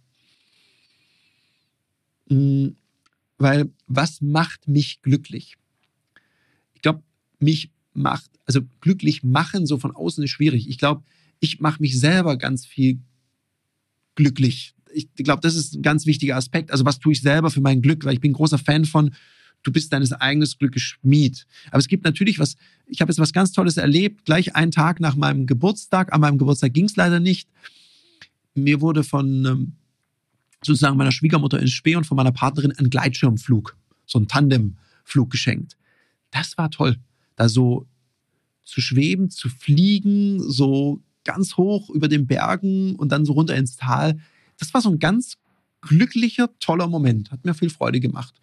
[2.29, 2.77] Hm,
[3.38, 5.57] weil, was macht mich glücklich?
[6.75, 7.03] Ich glaube,
[7.38, 10.68] mich macht, also glücklich machen so von außen ist schwierig.
[10.68, 11.03] Ich glaube,
[11.40, 13.01] ich mache mich selber ganz viel
[14.14, 16.71] glücklich ich glaube, das ist ein ganz wichtiger Aspekt.
[16.71, 18.05] Also was tue ich selber für mein Glück?
[18.05, 19.15] Weil ich bin großer Fan von,
[19.63, 21.47] du bist deines eigenen Glückes Schmied.
[21.69, 22.57] Aber es gibt natürlich was,
[22.87, 26.13] ich habe jetzt was ganz Tolles erlebt, gleich einen Tag nach meinem Geburtstag.
[26.13, 27.49] An meinem Geburtstag ging es leider nicht.
[28.55, 29.73] Mir wurde von ähm,
[30.63, 35.77] sozusagen meiner Schwiegermutter in Spee und von meiner Partnerin ein Gleitschirmflug, so ein Tandemflug geschenkt.
[36.31, 36.97] Das war toll,
[37.37, 37.87] da so
[38.65, 43.77] zu schweben, zu fliegen, so ganz hoch über den Bergen und dann so runter ins
[43.77, 44.19] Tal
[44.59, 45.37] das war so ein ganz
[45.81, 47.31] glücklicher, toller Moment.
[47.31, 48.35] Hat mir viel Freude gemacht.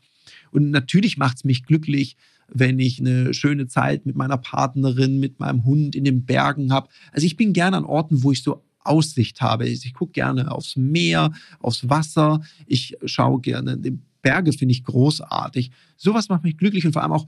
[0.51, 2.15] Und natürlich macht es mich glücklich,
[2.47, 6.89] wenn ich eine schöne Zeit mit meiner Partnerin, mit meinem Hund in den Bergen habe.
[7.11, 9.67] Also ich bin gerne an Orten, wo ich so Aussicht habe.
[9.67, 12.41] Ich gucke gerne aufs Meer, aufs Wasser.
[12.67, 13.77] Ich schaue gerne.
[13.77, 15.71] Die Berge finde ich großartig.
[15.97, 17.27] Sowas macht mich glücklich und vor allem auch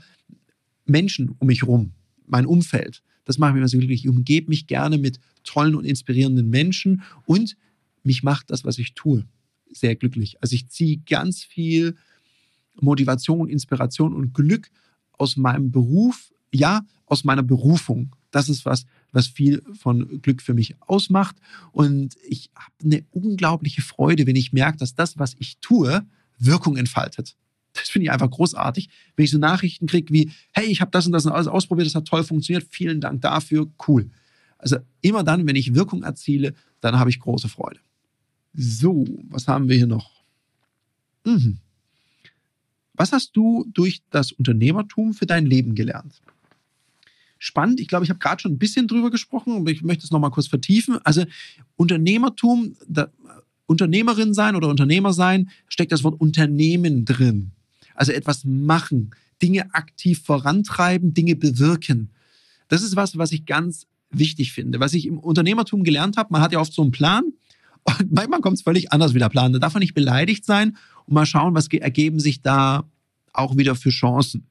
[0.85, 1.91] Menschen um mich herum,
[2.27, 3.01] mein Umfeld.
[3.25, 4.03] Das macht mich immer so glücklich.
[4.05, 7.55] Ich umgebe mich gerne mit tollen und inspirierenden Menschen und
[8.05, 9.25] mich macht das, was ich tue,
[9.71, 10.41] sehr glücklich.
[10.41, 11.95] Also ich ziehe ganz viel
[12.79, 14.69] Motivation, Inspiration und Glück
[15.13, 18.15] aus meinem Beruf, ja, aus meiner Berufung.
[18.31, 21.37] Das ist was, was viel von Glück für mich ausmacht.
[21.71, 26.05] Und ich habe eine unglaubliche Freude, wenn ich merke, dass das, was ich tue,
[26.37, 27.35] Wirkung entfaltet.
[27.73, 28.89] Das finde ich einfach großartig.
[29.15, 31.87] Wenn ich so Nachrichten kriege wie, hey, ich habe das und das und alles ausprobiert,
[31.87, 34.09] das hat toll funktioniert, vielen Dank dafür, cool.
[34.57, 37.79] Also immer dann, wenn ich Wirkung erziele, dann habe ich große Freude.
[38.57, 40.11] So, was haben wir hier noch?
[41.25, 41.57] Mhm.
[42.93, 46.21] Was hast du durch das Unternehmertum für dein Leben gelernt?
[47.37, 50.11] Spannend, ich glaube, ich habe gerade schon ein bisschen drüber gesprochen, aber ich möchte es
[50.11, 50.97] nochmal kurz vertiefen.
[51.03, 51.25] Also
[51.75, 53.09] Unternehmertum, da,
[53.65, 57.51] Unternehmerin sein oder Unternehmer sein, steckt das Wort Unternehmen drin.
[57.93, 62.09] Also etwas machen, Dinge aktiv vorantreiben, Dinge bewirken.
[62.69, 64.79] Das ist was, was ich ganz wichtig finde.
[64.79, 67.33] Was ich im Unternehmertum gelernt habe, man hat ja oft so einen Plan
[67.85, 69.53] und manchmal kommt es völlig anders wie der Plan.
[69.53, 72.89] Da darf man nicht beleidigt sein und mal schauen, was ergeben sich da
[73.33, 74.47] auch wieder für Chancen.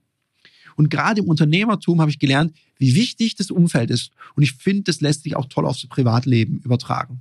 [0.76, 4.10] Und gerade im Unternehmertum habe ich gelernt, wie wichtig das Umfeld ist.
[4.34, 7.20] Und ich finde, das lässt sich auch toll aufs Privatleben übertragen.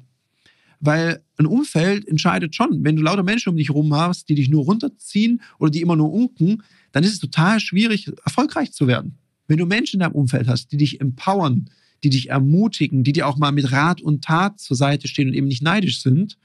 [0.80, 4.50] Weil ein Umfeld entscheidet schon, wenn du lauter Menschen um dich herum hast, die dich
[4.50, 9.18] nur runterziehen oder die immer nur unken, dann ist es total schwierig, erfolgreich zu werden.
[9.48, 11.70] Wenn du Menschen in deinem Umfeld hast, die dich empowern,
[12.04, 15.34] die dich ermutigen, die dir auch mal mit Rat und Tat zur Seite stehen und
[15.34, 16.38] eben nicht neidisch sind,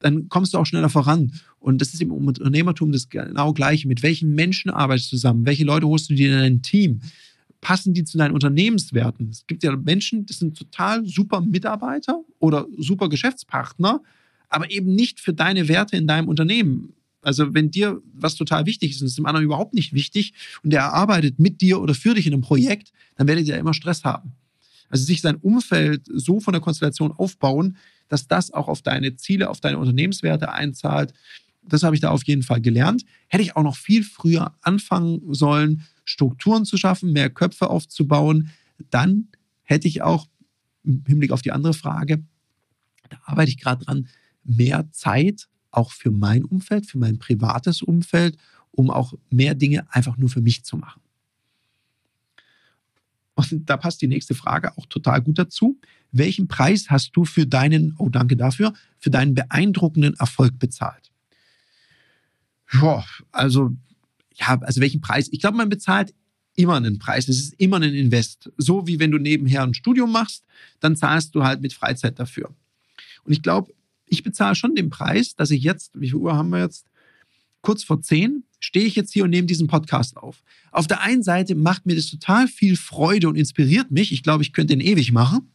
[0.00, 1.32] dann kommst du auch schneller voran.
[1.58, 3.88] Und das ist im Unternehmertum das genau gleiche.
[3.88, 5.46] Mit welchen Menschen arbeitest du zusammen?
[5.46, 7.00] Welche Leute holst du dir in dein Team?
[7.62, 9.30] Passen die zu deinen Unternehmenswerten?
[9.30, 14.02] Es gibt ja Menschen, das sind total super Mitarbeiter oder super Geschäftspartner,
[14.50, 16.92] aber eben nicht für deine Werte in deinem Unternehmen.
[17.22, 20.70] Also wenn dir was total wichtig ist und es dem anderen überhaupt nicht wichtig und
[20.70, 23.72] der arbeitet mit dir oder für dich in einem Projekt, dann werdet ihr ja immer
[23.72, 24.32] Stress haben.
[24.88, 27.76] Also sich sein Umfeld so von der Konstellation aufbauen,
[28.08, 31.12] dass das auch auf deine Ziele, auf deine Unternehmenswerte einzahlt.
[31.66, 33.04] Das habe ich da auf jeden Fall gelernt.
[33.28, 38.50] Hätte ich auch noch viel früher anfangen sollen, Strukturen zu schaffen, mehr Köpfe aufzubauen,
[38.90, 39.28] dann
[39.62, 40.28] hätte ich auch
[40.84, 42.22] im Hinblick auf die andere Frage,
[43.08, 44.08] da arbeite ich gerade dran,
[44.44, 48.36] mehr Zeit auch für mein Umfeld, für mein privates Umfeld,
[48.70, 51.00] um auch mehr Dinge einfach nur für mich zu machen.
[53.34, 55.80] Und da passt die nächste Frage auch total gut dazu.
[56.12, 61.10] Welchen Preis hast du für deinen, oh danke dafür, für deinen beeindruckenden Erfolg bezahlt?
[62.72, 63.72] Ja, also,
[64.34, 65.28] ja, also welchen Preis?
[65.32, 66.14] Ich glaube, man bezahlt
[66.56, 67.28] immer einen Preis.
[67.28, 68.50] Es ist immer ein Invest.
[68.56, 70.44] So wie wenn du nebenher ein Studium machst,
[70.80, 72.54] dann zahlst du halt mit Freizeit dafür.
[73.24, 73.72] Und ich glaube,
[74.06, 76.86] ich bezahle schon den Preis, dass ich jetzt, wie viel Uhr haben wir jetzt?
[77.62, 80.42] Kurz vor zehn stehe ich jetzt hier und nehme diesen Podcast auf.
[80.72, 84.10] Auf der einen Seite macht mir das total viel Freude und inspiriert mich.
[84.10, 85.52] Ich glaube, ich könnte den ewig machen.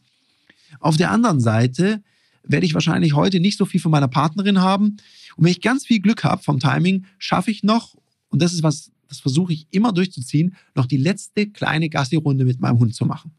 [0.78, 2.02] Auf der anderen Seite
[2.44, 4.96] werde ich wahrscheinlich heute nicht so viel von meiner Partnerin haben.
[5.36, 7.96] Und wenn ich ganz viel Glück habe vom Timing, schaffe ich noch,
[8.28, 12.60] und das ist was, das versuche ich immer durchzuziehen, noch die letzte kleine Gassi-Runde mit
[12.60, 13.32] meinem Hund zu machen.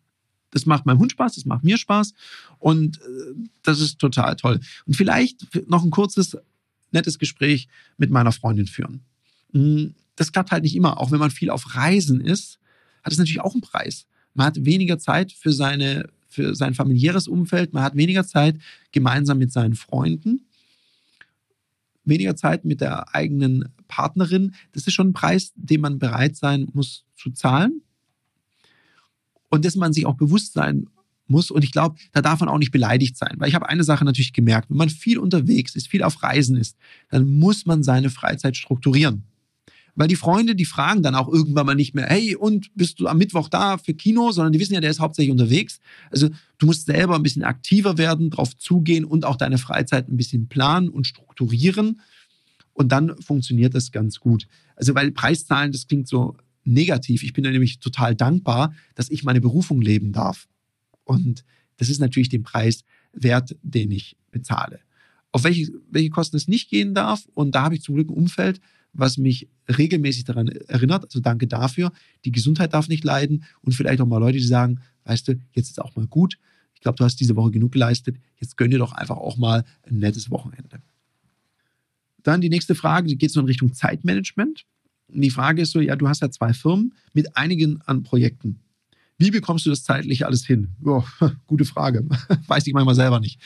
[0.51, 2.13] Das macht meinem Hund Spaß, das macht mir Spaß
[2.60, 3.01] und äh,
[3.63, 4.60] das ist total toll.
[4.86, 6.38] Und vielleicht noch ein kurzes,
[6.91, 9.05] nettes Gespräch mit meiner Freundin führen.
[9.53, 10.99] Hm, das klappt halt nicht immer.
[10.99, 12.59] Auch wenn man viel auf Reisen ist,
[13.03, 14.05] hat es natürlich auch einen Preis.
[14.33, 18.57] Man hat weniger Zeit für, seine, für sein familiäres Umfeld, man hat weniger Zeit
[18.91, 20.45] gemeinsam mit seinen Freunden,
[22.05, 24.53] weniger Zeit mit der eigenen Partnerin.
[24.71, 27.81] Das ist schon ein Preis, den man bereit sein muss zu zahlen
[29.49, 30.87] und dass man sich auch bewusst sein
[31.27, 31.51] muss.
[31.51, 33.35] Und ich glaube, da darf man auch nicht beleidigt sein.
[33.37, 36.57] Weil ich habe eine Sache natürlich gemerkt, wenn man viel unterwegs ist, viel auf Reisen
[36.57, 36.77] ist,
[37.09, 39.23] dann muss man seine Freizeit strukturieren.
[39.95, 43.08] Weil die Freunde, die fragen dann auch irgendwann mal nicht mehr, hey, und bist du
[43.08, 44.32] am Mittwoch da für Kino?
[44.32, 45.80] Sondern die wissen ja, der ist hauptsächlich unterwegs.
[46.10, 50.17] Also du musst selber ein bisschen aktiver werden, drauf zugehen und auch deine Freizeit ein
[50.17, 52.01] bisschen planen und strukturieren.
[52.73, 54.47] Und dann funktioniert das ganz gut.
[54.75, 57.23] Also weil Preiszahlen, das klingt so negativ.
[57.23, 60.47] Ich bin da nämlich total dankbar, dass ich meine Berufung leben darf.
[61.04, 61.43] Und
[61.77, 64.80] das ist natürlich den Preis wert, den ich bezahle.
[65.32, 68.15] Auf welche, welche Kosten es nicht gehen darf, und da habe ich zum Glück ein
[68.15, 68.62] Umfeld,
[68.93, 71.06] was mich regelmäßig daran erinnert.
[71.06, 71.91] Also danke dafür.
[72.25, 75.69] Die Gesundheit darf nicht leiden und vielleicht auch mal Leute, die sagen, weißt du, jetzt
[75.69, 76.38] ist auch mal gut.
[76.73, 78.17] Ich glaube, du hast diese Woche genug geleistet.
[78.38, 80.82] Jetzt gönn dir doch einfach auch mal ein nettes Wochenende.
[82.23, 84.65] Dann die nächste Frage, die geht so in Richtung Zeitmanagement.
[85.08, 88.60] Und die Frage ist so, ja, du hast ja zwei Firmen mit einigen an Projekten.
[89.17, 90.69] Wie bekommst du das zeitlich alles hin?
[90.84, 91.04] Oh,
[91.47, 92.08] gute Frage.
[92.47, 93.39] Weiß ich manchmal selber nicht.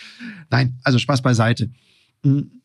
[0.50, 1.70] Nein, also Spaß beiseite.
[2.24, 2.62] Hm.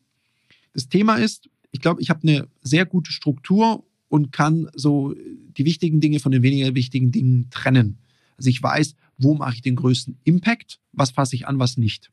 [0.73, 5.15] Das Thema ist, ich glaube, ich habe eine sehr gute Struktur und kann so
[5.57, 7.97] die wichtigen Dinge von den weniger wichtigen Dingen trennen.
[8.37, 12.11] Also ich weiß, wo mache ich den größten Impact, was fasse ich an, was nicht.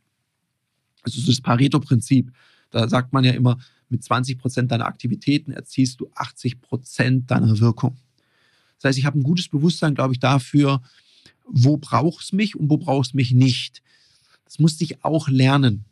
[1.02, 2.32] Also das Pareto-Prinzip.
[2.70, 7.58] Da sagt man ja immer, mit 20 Prozent deiner Aktivitäten erzielst du 80 Prozent deiner
[7.60, 7.96] Wirkung.
[8.76, 10.82] Das heißt, ich habe ein gutes Bewusstsein, glaube ich, dafür,
[11.46, 13.82] wo brauchst mich und wo brauchst mich nicht.
[14.44, 15.84] Das musste ich auch lernen.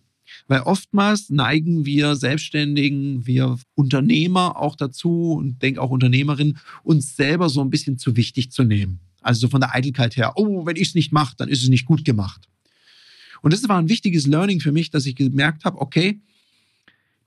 [0.49, 7.49] Weil oftmals neigen wir Selbstständigen, wir Unternehmer auch dazu und denke auch Unternehmerinnen, uns selber
[7.49, 9.01] so ein bisschen zu wichtig zu nehmen.
[9.23, 11.69] Also so von der Eitelkeit her, oh, wenn ich es nicht mache, dann ist es
[11.69, 12.49] nicht gut gemacht.
[13.43, 16.21] Und das war ein wichtiges Learning für mich, dass ich gemerkt habe, okay,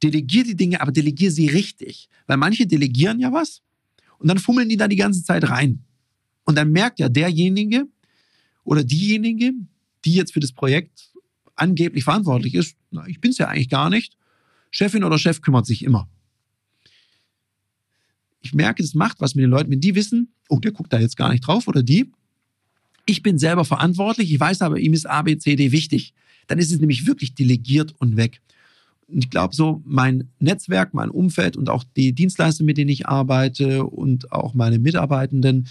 [0.01, 2.09] delegier die Dinge, aber delegier sie richtig.
[2.27, 3.61] Weil manche delegieren ja was
[4.17, 5.83] und dann fummeln die da die ganze Zeit rein.
[6.45, 7.85] Und dann merkt ja derjenige
[8.63, 9.51] oder diejenige,
[10.05, 11.11] die jetzt für das Projekt
[11.59, 14.17] angeblich verantwortlich ist, na, ich bin es ja eigentlich gar nicht.
[14.71, 16.07] Chefin oder Chef kümmert sich immer.
[18.41, 20.99] Ich merke, das macht was mit den Leuten, wenn die wissen, oh, der guckt da
[20.99, 22.12] jetzt gar nicht drauf oder die.
[23.05, 26.13] Ich bin selber verantwortlich, ich weiß aber, ihm ist A, B, C, D wichtig.
[26.47, 28.41] Dann ist es nämlich wirklich delegiert und weg
[29.12, 33.85] ich glaube so, mein Netzwerk, mein Umfeld und auch die Dienstleister, mit denen ich arbeite
[33.85, 35.67] und auch meine Mitarbeitenden,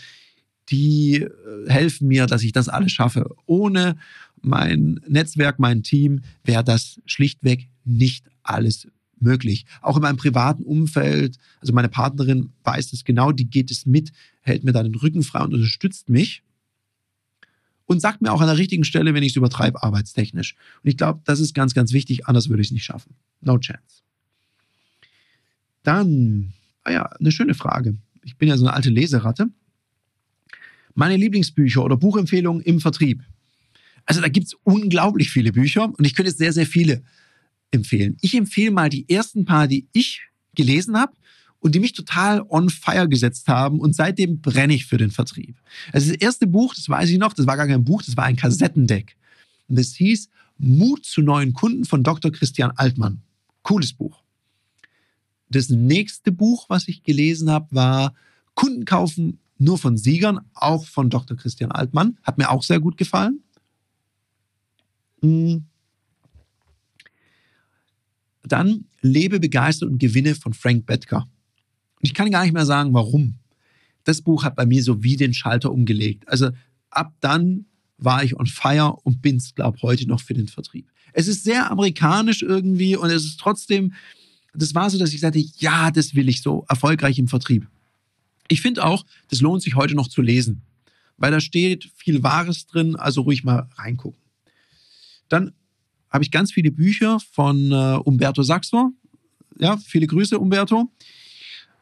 [0.71, 1.29] die äh,
[1.69, 3.31] helfen mir, dass ich das alles schaffe.
[3.47, 3.97] Ohne
[4.43, 8.89] mein Netzwerk, mein Team wäre das schlichtweg nicht alles
[9.21, 9.67] möglich.
[9.83, 14.13] Auch in meinem privaten Umfeld, also meine Partnerin weiß es genau, die geht es mit,
[14.43, 16.43] hält mir da den Rücken frei und unterstützt mich
[17.87, 20.55] und sagt mir auch an der richtigen Stelle, wenn ich es übertreibe, arbeitstechnisch.
[20.83, 23.15] Und ich glaube, das ist ganz, ganz wichtig, anders würde ich es nicht schaffen.
[23.41, 24.03] No chance.
[25.83, 26.53] Dann,
[26.85, 27.97] ah ja, eine schöne Frage.
[28.23, 29.49] Ich bin ja so eine alte Leseratte.
[30.95, 33.23] Meine Lieblingsbücher oder Buchempfehlungen im Vertrieb.
[34.05, 37.03] Also da gibt es unglaublich viele Bücher und ich könnte sehr, sehr viele
[37.71, 38.17] empfehlen.
[38.21, 40.23] Ich empfehle mal die ersten paar, die ich
[40.55, 41.13] gelesen habe
[41.61, 45.57] und die mich total on fire gesetzt haben und seitdem brenne ich für den Vertrieb.
[45.93, 48.25] Also das erste Buch, das weiß ich noch, das war gar kein Buch, das war
[48.25, 49.17] ein Kassettendeck.
[49.69, 50.29] Und das hieß
[50.59, 52.33] Mut zu neuen Kunden von Dr.
[52.33, 53.23] Christian Altmann.
[53.63, 54.23] Cooles Buch.
[55.51, 58.15] Das nächste Buch, was ich gelesen habe, war
[58.55, 61.37] Kunden kaufen nur von Siegern, auch von Dr.
[61.37, 62.19] Christian Altmann.
[62.23, 63.41] Hat mir auch sehr gut gefallen.
[65.21, 65.65] Hm.
[68.43, 71.29] Dann Lebe begeistert und gewinne von Frank Bettger.
[72.01, 73.35] Ich kann gar nicht mehr sagen, warum.
[74.05, 76.27] Das Buch hat bei mir so wie den Schalter umgelegt.
[76.29, 76.51] Also
[76.91, 77.67] ab dann
[77.99, 80.89] war ich on fire und bin es, glaube heute noch für den Vertrieb.
[81.13, 83.93] Es ist sehr amerikanisch irgendwie und es ist trotzdem,
[84.55, 87.67] das war so, dass ich sagte, ja, das will ich so erfolgreich im Vertrieb.
[88.49, 90.63] Ich finde auch, das lohnt sich heute noch zu lesen,
[91.17, 94.21] weil da steht viel Wahres drin, also ruhig mal reingucken.
[95.29, 95.53] Dann
[96.11, 98.93] habe ich ganz viele Bücher von äh, Umberto Saxo.
[99.59, 100.91] Ja, viele Grüße, Umberto.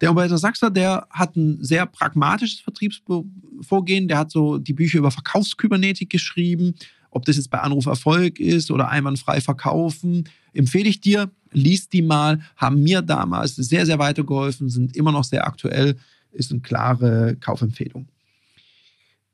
[0.01, 4.09] Der Umberto Sachser, der hat ein sehr pragmatisches Vertriebsvorgehen.
[4.09, 6.75] Der hat so die Bücher über Verkaufskybernetik geschrieben.
[7.11, 11.31] Ob das jetzt bei Anruf Erfolg ist oder einwandfrei verkaufen, empfehle ich dir.
[11.53, 12.41] Lies die mal.
[12.57, 15.97] Haben mir damals sehr, sehr weitergeholfen, sind immer noch sehr aktuell.
[16.31, 18.09] Ist eine klare Kaufempfehlung.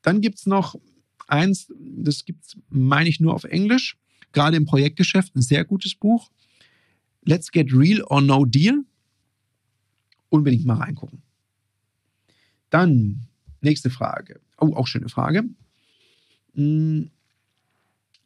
[0.03, 0.77] Dann gibt es noch
[1.27, 3.97] eins, das gibt es, meine ich, nur auf Englisch.
[4.33, 6.31] Gerade im Projektgeschäft ein sehr gutes Buch.
[7.25, 8.85] Let's Get Real or No Deal
[10.33, 11.23] unbedingt mal reingucken.
[12.71, 13.27] Dann,
[13.61, 14.41] nächste Frage.
[14.59, 15.45] Oh, auch schöne Frage.
[16.55, 17.11] Hm,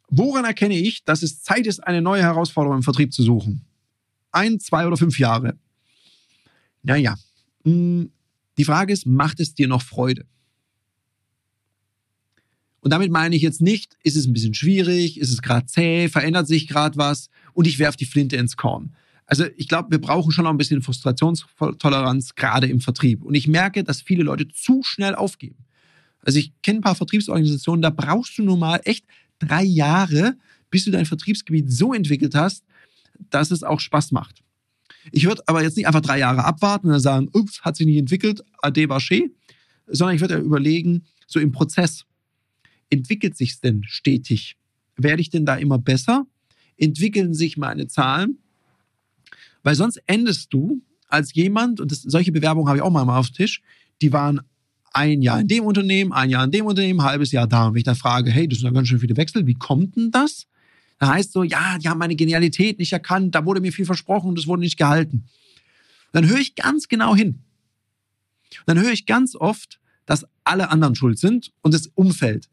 [0.09, 3.61] woran erkenne ich, dass es Zeit ist, eine neue Herausforderung im Vertrieb zu suchen?
[4.31, 5.57] Ein, zwei oder fünf Jahre?
[6.81, 7.17] Naja,
[7.65, 8.09] hm,
[8.57, 10.25] die Frage ist, macht es dir noch Freude?
[12.87, 16.07] Und damit meine ich jetzt nicht, ist es ein bisschen schwierig, ist es gerade zäh,
[16.07, 18.95] verändert sich gerade was und ich werfe die Flinte ins Korn.
[19.25, 23.25] Also ich glaube, wir brauchen schon noch ein bisschen Frustrationstoleranz, gerade im Vertrieb.
[23.25, 25.65] Und ich merke, dass viele Leute zu schnell aufgeben.
[26.21, 29.03] Also ich kenne ein paar Vertriebsorganisationen, da brauchst du nun mal echt
[29.39, 30.37] drei Jahre,
[30.69, 32.63] bis du dein Vertriebsgebiet so entwickelt hast,
[33.29, 34.43] dass es auch Spaß macht.
[35.11, 37.85] Ich würde aber jetzt nicht einfach drei Jahre abwarten und dann sagen, ups, hat sich
[37.85, 39.29] nicht entwickelt, ade barché,
[39.87, 42.05] sondern ich würde ja überlegen, so im Prozess,
[42.89, 44.57] entwickelt sich es denn stetig?
[44.95, 46.25] Werde ich denn da immer besser?
[46.77, 48.37] Entwickeln sich meine Zahlen?
[49.63, 53.29] Weil sonst endest du als jemand, und das, solche Bewerbungen habe ich auch mal auf
[53.29, 53.61] dem Tisch,
[54.01, 54.41] die waren
[54.93, 57.67] ein Jahr in dem Unternehmen, ein Jahr in dem Unternehmen, ein halbes Jahr da.
[57.67, 59.95] Und wenn ich dann frage, hey, das sind ja ganz schön viele Wechsel, wie kommt
[59.95, 60.47] denn das?
[60.99, 64.29] Da heißt so, ja, die haben meine Genialität nicht erkannt, da wurde mir viel versprochen
[64.29, 65.25] und das wurde nicht gehalten.
[66.11, 67.43] Dann höre ich ganz genau hin.
[68.65, 72.49] Dann höre ich ganz oft, dass alle anderen schuld sind und das Umfeld.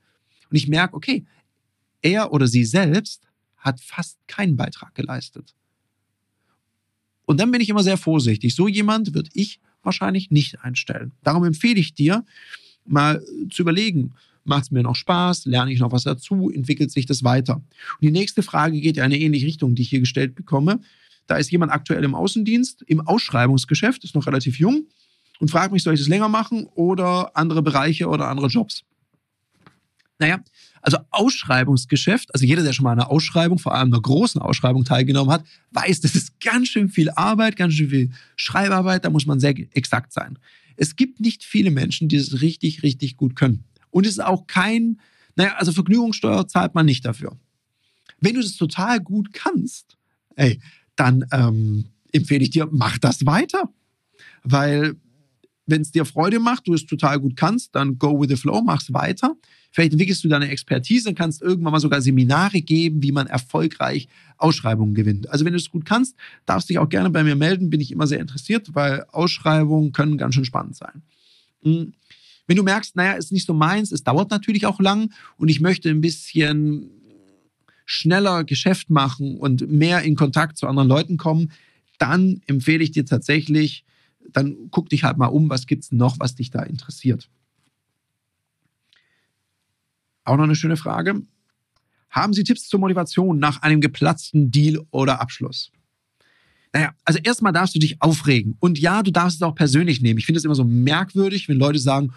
[0.54, 1.26] Und ich merke, okay,
[2.00, 3.26] er oder sie selbst
[3.56, 5.52] hat fast keinen Beitrag geleistet.
[7.24, 8.54] Und dann bin ich immer sehr vorsichtig.
[8.54, 11.10] So jemand wird ich wahrscheinlich nicht einstellen.
[11.24, 12.24] Darum empfehle ich dir,
[12.84, 14.12] mal zu überlegen,
[14.44, 17.56] macht es mir noch Spaß, lerne ich noch was dazu, entwickelt sich das weiter.
[17.56, 20.78] Und die nächste Frage geht ja in eine ähnliche Richtung, die ich hier gestellt bekomme.
[21.26, 24.86] Da ist jemand aktuell im Außendienst, im Ausschreibungsgeschäft, ist noch relativ jung
[25.40, 28.84] und fragt mich, soll ich das länger machen oder andere Bereiche oder andere Jobs?
[30.18, 30.40] Naja,
[30.80, 34.84] also Ausschreibungsgeschäft, also jeder, der schon mal an einer Ausschreibung, vor allem einer großen Ausschreibung
[34.84, 39.26] teilgenommen hat, weiß, das ist ganz schön viel Arbeit, ganz schön viel Schreibarbeit, da muss
[39.26, 40.38] man sehr exakt sein.
[40.76, 43.64] Es gibt nicht viele Menschen, die es richtig, richtig gut können.
[43.90, 45.00] Und es ist auch kein,
[45.36, 47.36] naja, also Vergnügungssteuer zahlt man nicht dafür.
[48.20, 49.96] Wenn du das total gut kannst,
[50.36, 50.60] ey,
[50.96, 53.72] dann ähm, empfehle ich dir, mach das weiter.
[54.42, 54.96] Weil
[55.66, 58.60] wenn es dir Freude macht, du es total gut kannst, dann go with the flow,
[58.62, 59.36] mach's weiter.
[59.74, 64.06] Vielleicht entwickelst du deine Expertise und kannst irgendwann mal sogar Seminare geben, wie man erfolgreich
[64.38, 65.28] Ausschreibungen gewinnt.
[65.30, 66.14] Also wenn du es gut kannst,
[66.46, 69.90] darfst du dich auch gerne bei mir melden, bin ich immer sehr interessiert, weil Ausschreibungen
[69.90, 71.02] können ganz schön spannend sein.
[71.64, 71.92] Hm.
[72.46, 75.60] Wenn du merkst, naja, ist nicht so meins, es dauert natürlich auch lang und ich
[75.60, 76.90] möchte ein bisschen
[77.84, 81.50] schneller Geschäft machen und mehr in Kontakt zu anderen Leuten kommen,
[81.98, 83.84] dann empfehle ich dir tatsächlich,
[84.30, 87.28] dann guck dich halt mal um, was gibt es noch, was dich da interessiert.
[90.24, 91.22] Auch noch eine schöne Frage.
[92.10, 95.70] Haben Sie Tipps zur Motivation nach einem geplatzten Deal oder Abschluss?
[96.72, 98.56] Naja, also erstmal darfst du dich aufregen.
[98.60, 100.18] Und ja, du darfst es auch persönlich nehmen.
[100.18, 102.12] Ich finde es immer so merkwürdig, wenn Leute sagen,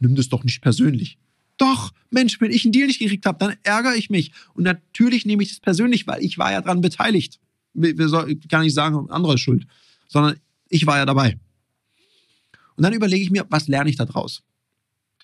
[0.00, 1.18] nimm das doch nicht persönlich.
[1.56, 4.32] Doch, Mensch, wenn ich einen Deal nicht gekriegt habe, dann ärgere ich mich.
[4.54, 7.38] Und natürlich nehme ich das persönlich, weil ich war ja daran beteiligt.
[7.72, 9.66] Wir soll, kann nicht sagen, andere ist schuld.
[10.08, 10.36] Sondern
[10.68, 11.38] Ich war ja dabei.
[12.76, 14.42] Und dann überlege ich mir, was lerne ich da draus?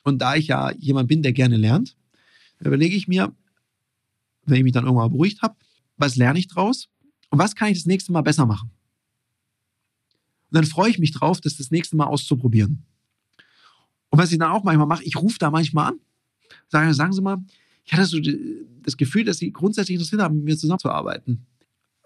[0.04, 1.96] Und da ich ja jemand bin, der gerne lernt,
[2.60, 3.34] überlege ich mir,
[4.44, 5.56] wenn ich mich dann irgendwann beruhigt habe,
[5.96, 6.88] was lerne ich draus
[7.30, 8.70] und was kann ich das nächste Mal besser machen?
[10.50, 12.84] Und dann freue ich mich drauf, das das nächste Mal auszuprobieren.
[14.10, 16.00] Und was ich dann auch manchmal mache, ich rufe da manchmal an,
[16.68, 17.38] sage, sagen Sie mal,
[17.84, 18.18] ich hatte so
[18.82, 21.46] das Gefühl, dass Sie grundsätzlich interessiert haben, mit mir zusammenzuarbeiten.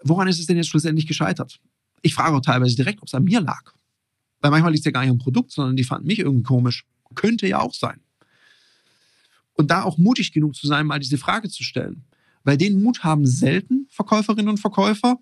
[0.03, 1.59] Woran ist es denn jetzt schlussendlich gescheitert?
[2.01, 3.73] Ich frage auch teilweise direkt, ob es an mir lag.
[4.41, 6.85] Weil manchmal liegt es ja gar nicht am Produkt, sondern die fanden mich irgendwie komisch.
[7.15, 8.01] Könnte ja auch sein.
[9.53, 12.03] Und da auch mutig genug zu sein, mal diese Frage zu stellen.
[12.43, 15.19] Weil den Mut haben selten Verkäuferinnen und Verkäufer.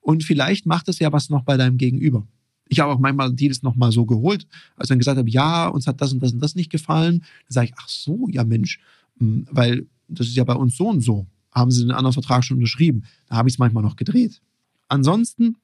[0.00, 2.26] Und vielleicht macht es ja was noch bei deinem Gegenüber.
[2.68, 5.86] Ich habe auch manchmal Deals nochmal so geholt, als ich dann gesagt habe, ja, uns
[5.86, 7.18] hat das und das und das nicht gefallen.
[7.18, 8.80] Dann sage ich, ach so, ja Mensch,
[9.18, 11.26] hm, weil das ist ja bei uns so und so.
[11.52, 13.04] Haben Sie den anderen Vertrag schon unterschrieben?
[13.26, 14.40] Da habe ich es manchmal noch gedreht.
[14.88, 15.56] Ansonsten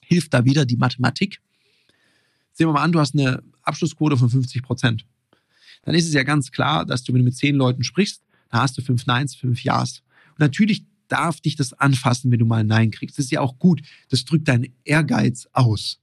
[0.00, 1.40] hilft da wieder die Mathematik.
[2.52, 5.06] Sehen wir mal an, du hast eine Abschlussquote von 50 Prozent.
[5.82, 8.62] Dann ist es ja ganz klar, dass du, wenn du mit zehn Leuten sprichst, da
[8.62, 10.02] hast du fünf Neins, fünf Ja's.
[10.30, 13.18] Und natürlich darf dich das anfassen, wenn du mal ein Nein kriegst.
[13.18, 13.82] Das ist ja auch gut.
[14.08, 16.00] Das drückt deinen Ehrgeiz aus.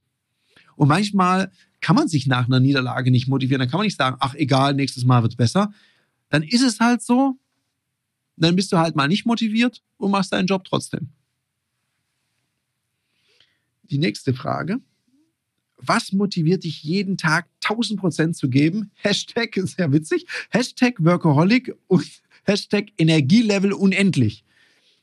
[0.75, 1.51] Und manchmal
[1.81, 3.59] kann man sich nach einer Niederlage nicht motivieren.
[3.59, 5.71] Dann kann man nicht sagen, ach egal, nächstes Mal wird's besser.
[6.29, 7.37] Dann ist es halt so.
[8.35, 11.09] Dann bist du halt mal nicht motiviert und machst deinen Job trotzdem.
[13.83, 14.79] Die nächste Frage.
[15.81, 18.91] Was motiviert dich jeden Tag 1000 Prozent zu geben?
[19.01, 22.05] Hashtag, sehr witzig, Hashtag Workaholic und
[22.43, 24.43] Hashtag Energielevel unendlich.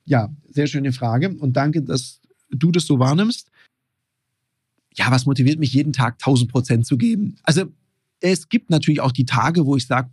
[0.05, 2.21] Ja, sehr schöne Frage und danke, dass
[2.51, 3.51] du das so wahrnimmst.
[4.95, 7.37] Ja, was motiviert mich jeden Tag 1000 Prozent zu geben?
[7.43, 7.67] Also
[8.21, 10.11] es gibt natürlich auch die Tage, wo ich sage,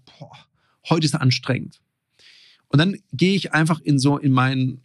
[0.90, 1.80] heute ist anstrengend.
[2.68, 4.82] Und dann gehe ich einfach in so in meinen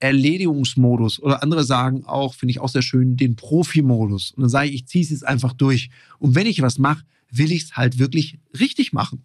[0.00, 4.32] Erledigungsmodus oder andere sagen auch, finde ich auch sehr schön, den Profi-Modus.
[4.32, 5.90] Und dann sage ich, ich ziehe es jetzt einfach durch.
[6.18, 9.24] Und wenn ich was mache, will ich es halt wirklich richtig machen.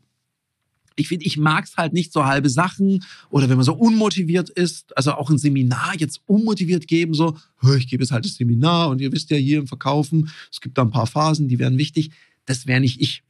[0.96, 4.50] Ich finde, ich mag es halt nicht so halbe Sachen oder wenn man so unmotiviert
[4.50, 7.38] ist, also auch ein Seminar jetzt unmotiviert geben, so,
[7.78, 10.78] ich gebe jetzt halt das Seminar und ihr wisst ja hier im Verkaufen, es gibt
[10.78, 12.12] da ein paar Phasen, die wären wichtig.
[12.46, 13.24] Das wäre nicht ich,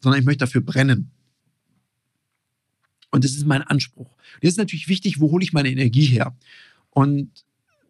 [0.00, 1.10] sondern ich möchte dafür brennen.
[3.12, 4.08] Und das ist mein Anspruch.
[4.08, 6.34] Und jetzt ist natürlich wichtig, wo hole ich meine Energie her?
[6.90, 7.30] Und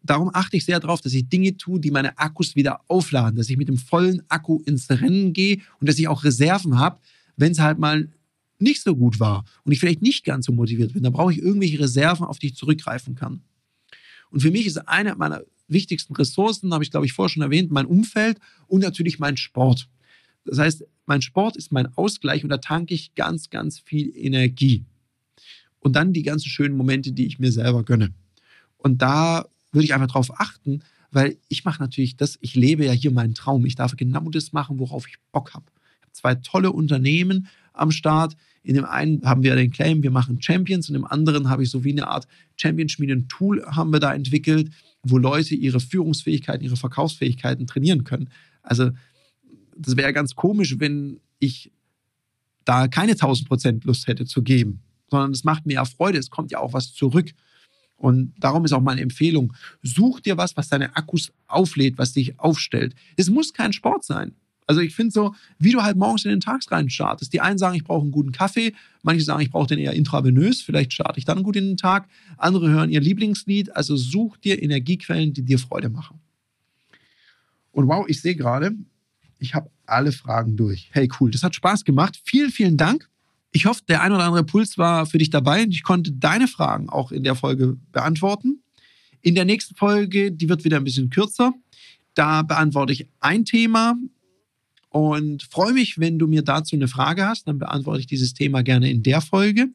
[0.03, 3.49] darum achte ich sehr darauf, dass ich Dinge tue, die meine Akkus wieder aufladen, dass
[3.49, 6.99] ich mit dem vollen Akku ins Rennen gehe und dass ich auch Reserven habe,
[7.37, 8.09] wenn es halt mal
[8.59, 11.03] nicht so gut war und ich vielleicht nicht ganz so motiviert bin.
[11.03, 13.41] Dann brauche ich irgendwelche Reserven, auf die ich zurückgreifen kann.
[14.29, 17.71] Und für mich ist eine meiner wichtigsten Ressourcen, habe ich glaube ich vorher schon erwähnt,
[17.71, 19.87] mein Umfeld und natürlich mein Sport.
[20.45, 24.83] Das heißt, mein Sport ist mein Ausgleich und da tanke ich ganz, ganz viel Energie.
[25.83, 28.13] Und dann die ganzen schönen Momente, die ich mir selber gönne.
[28.77, 30.81] Und da würde ich einfach drauf achten,
[31.11, 33.65] weil ich mache natürlich das, ich lebe ja hier meinen Traum.
[33.65, 35.65] Ich darf genau das machen, worauf ich Bock habe.
[35.97, 38.37] Ich habe zwei tolle Unternehmen am Start.
[38.63, 41.69] In dem einen haben wir den Claim, wir machen Champions, und im anderen habe ich
[41.69, 44.71] so wie eine Art Champion-Schmieden-Tool haben wir da entwickelt,
[45.03, 48.29] wo Leute ihre Führungsfähigkeiten, ihre Verkaufsfähigkeiten trainieren können.
[48.61, 48.91] Also
[49.75, 51.71] das wäre ganz komisch, wenn ich
[52.63, 54.79] da keine 1000 Prozent Lust hätte zu geben
[55.09, 57.33] sondern es macht mir ja Freude, es kommt ja auch was zurück.
[57.95, 62.39] Und darum ist auch meine Empfehlung, such dir was, was deine Akkus auflädt, was dich
[62.39, 62.95] aufstellt.
[63.15, 64.35] Es muss kein Sport sein.
[64.67, 67.33] Also ich finde so, wie du halt morgens in den Tag rein startest.
[67.33, 70.61] Die einen sagen, ich brauche einen guten Kaffee, manche sagen, ich brauche den eher intravenös,
[70.61, 72.07] vielleicht starte ich dann gut in den Tag.
[72.37, 73.75] Andere hören ihr Lieblingslied.
[73.75, 76.19] Also such dir Energiequellen, die dir Freude machen.
[77.71, 78.73] Und wow, ich sehe gerade,
[79.39, 80.89] ich habe alle Fragen durch.
[80.91, 82.21] Hey, cool, das hat Spaß gemacht.
[82.23, 83.09] Vielen, vielen Dank.
[83.55, 86.47] Ich hoffe, der ein oder andere Puls war für dich dabei und ich konnte deine
[86.47, 88.63] Fragen auch in der Folge beantworten.
[89.21, 91.53] In der nächsten Folge, die wird wieder ein bisschen kürzer.
[92.15, 93.95] Da beantworte ich ein Thema
[94.89, 97.47] und freue mich, wenn du mir dazu eine Frage hast.
[97.47, 99.67] Dann beantworte ich dieses Thema gerne in der Folge.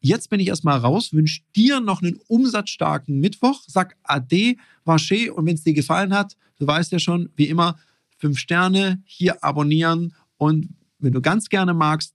[0.00, 3.62] Jetzt bin ich erstmal raus, wünsche dir noch einen umsatzstarken Mittwoch.
[3.68, 7.78] Sag Ade, Vaché und wenn es dir gefallen hat, du weißt ja schon, wie immer,
[8.16, 12.14] fünf Sterne hier abonnieren und wenn du ganz gerne magst,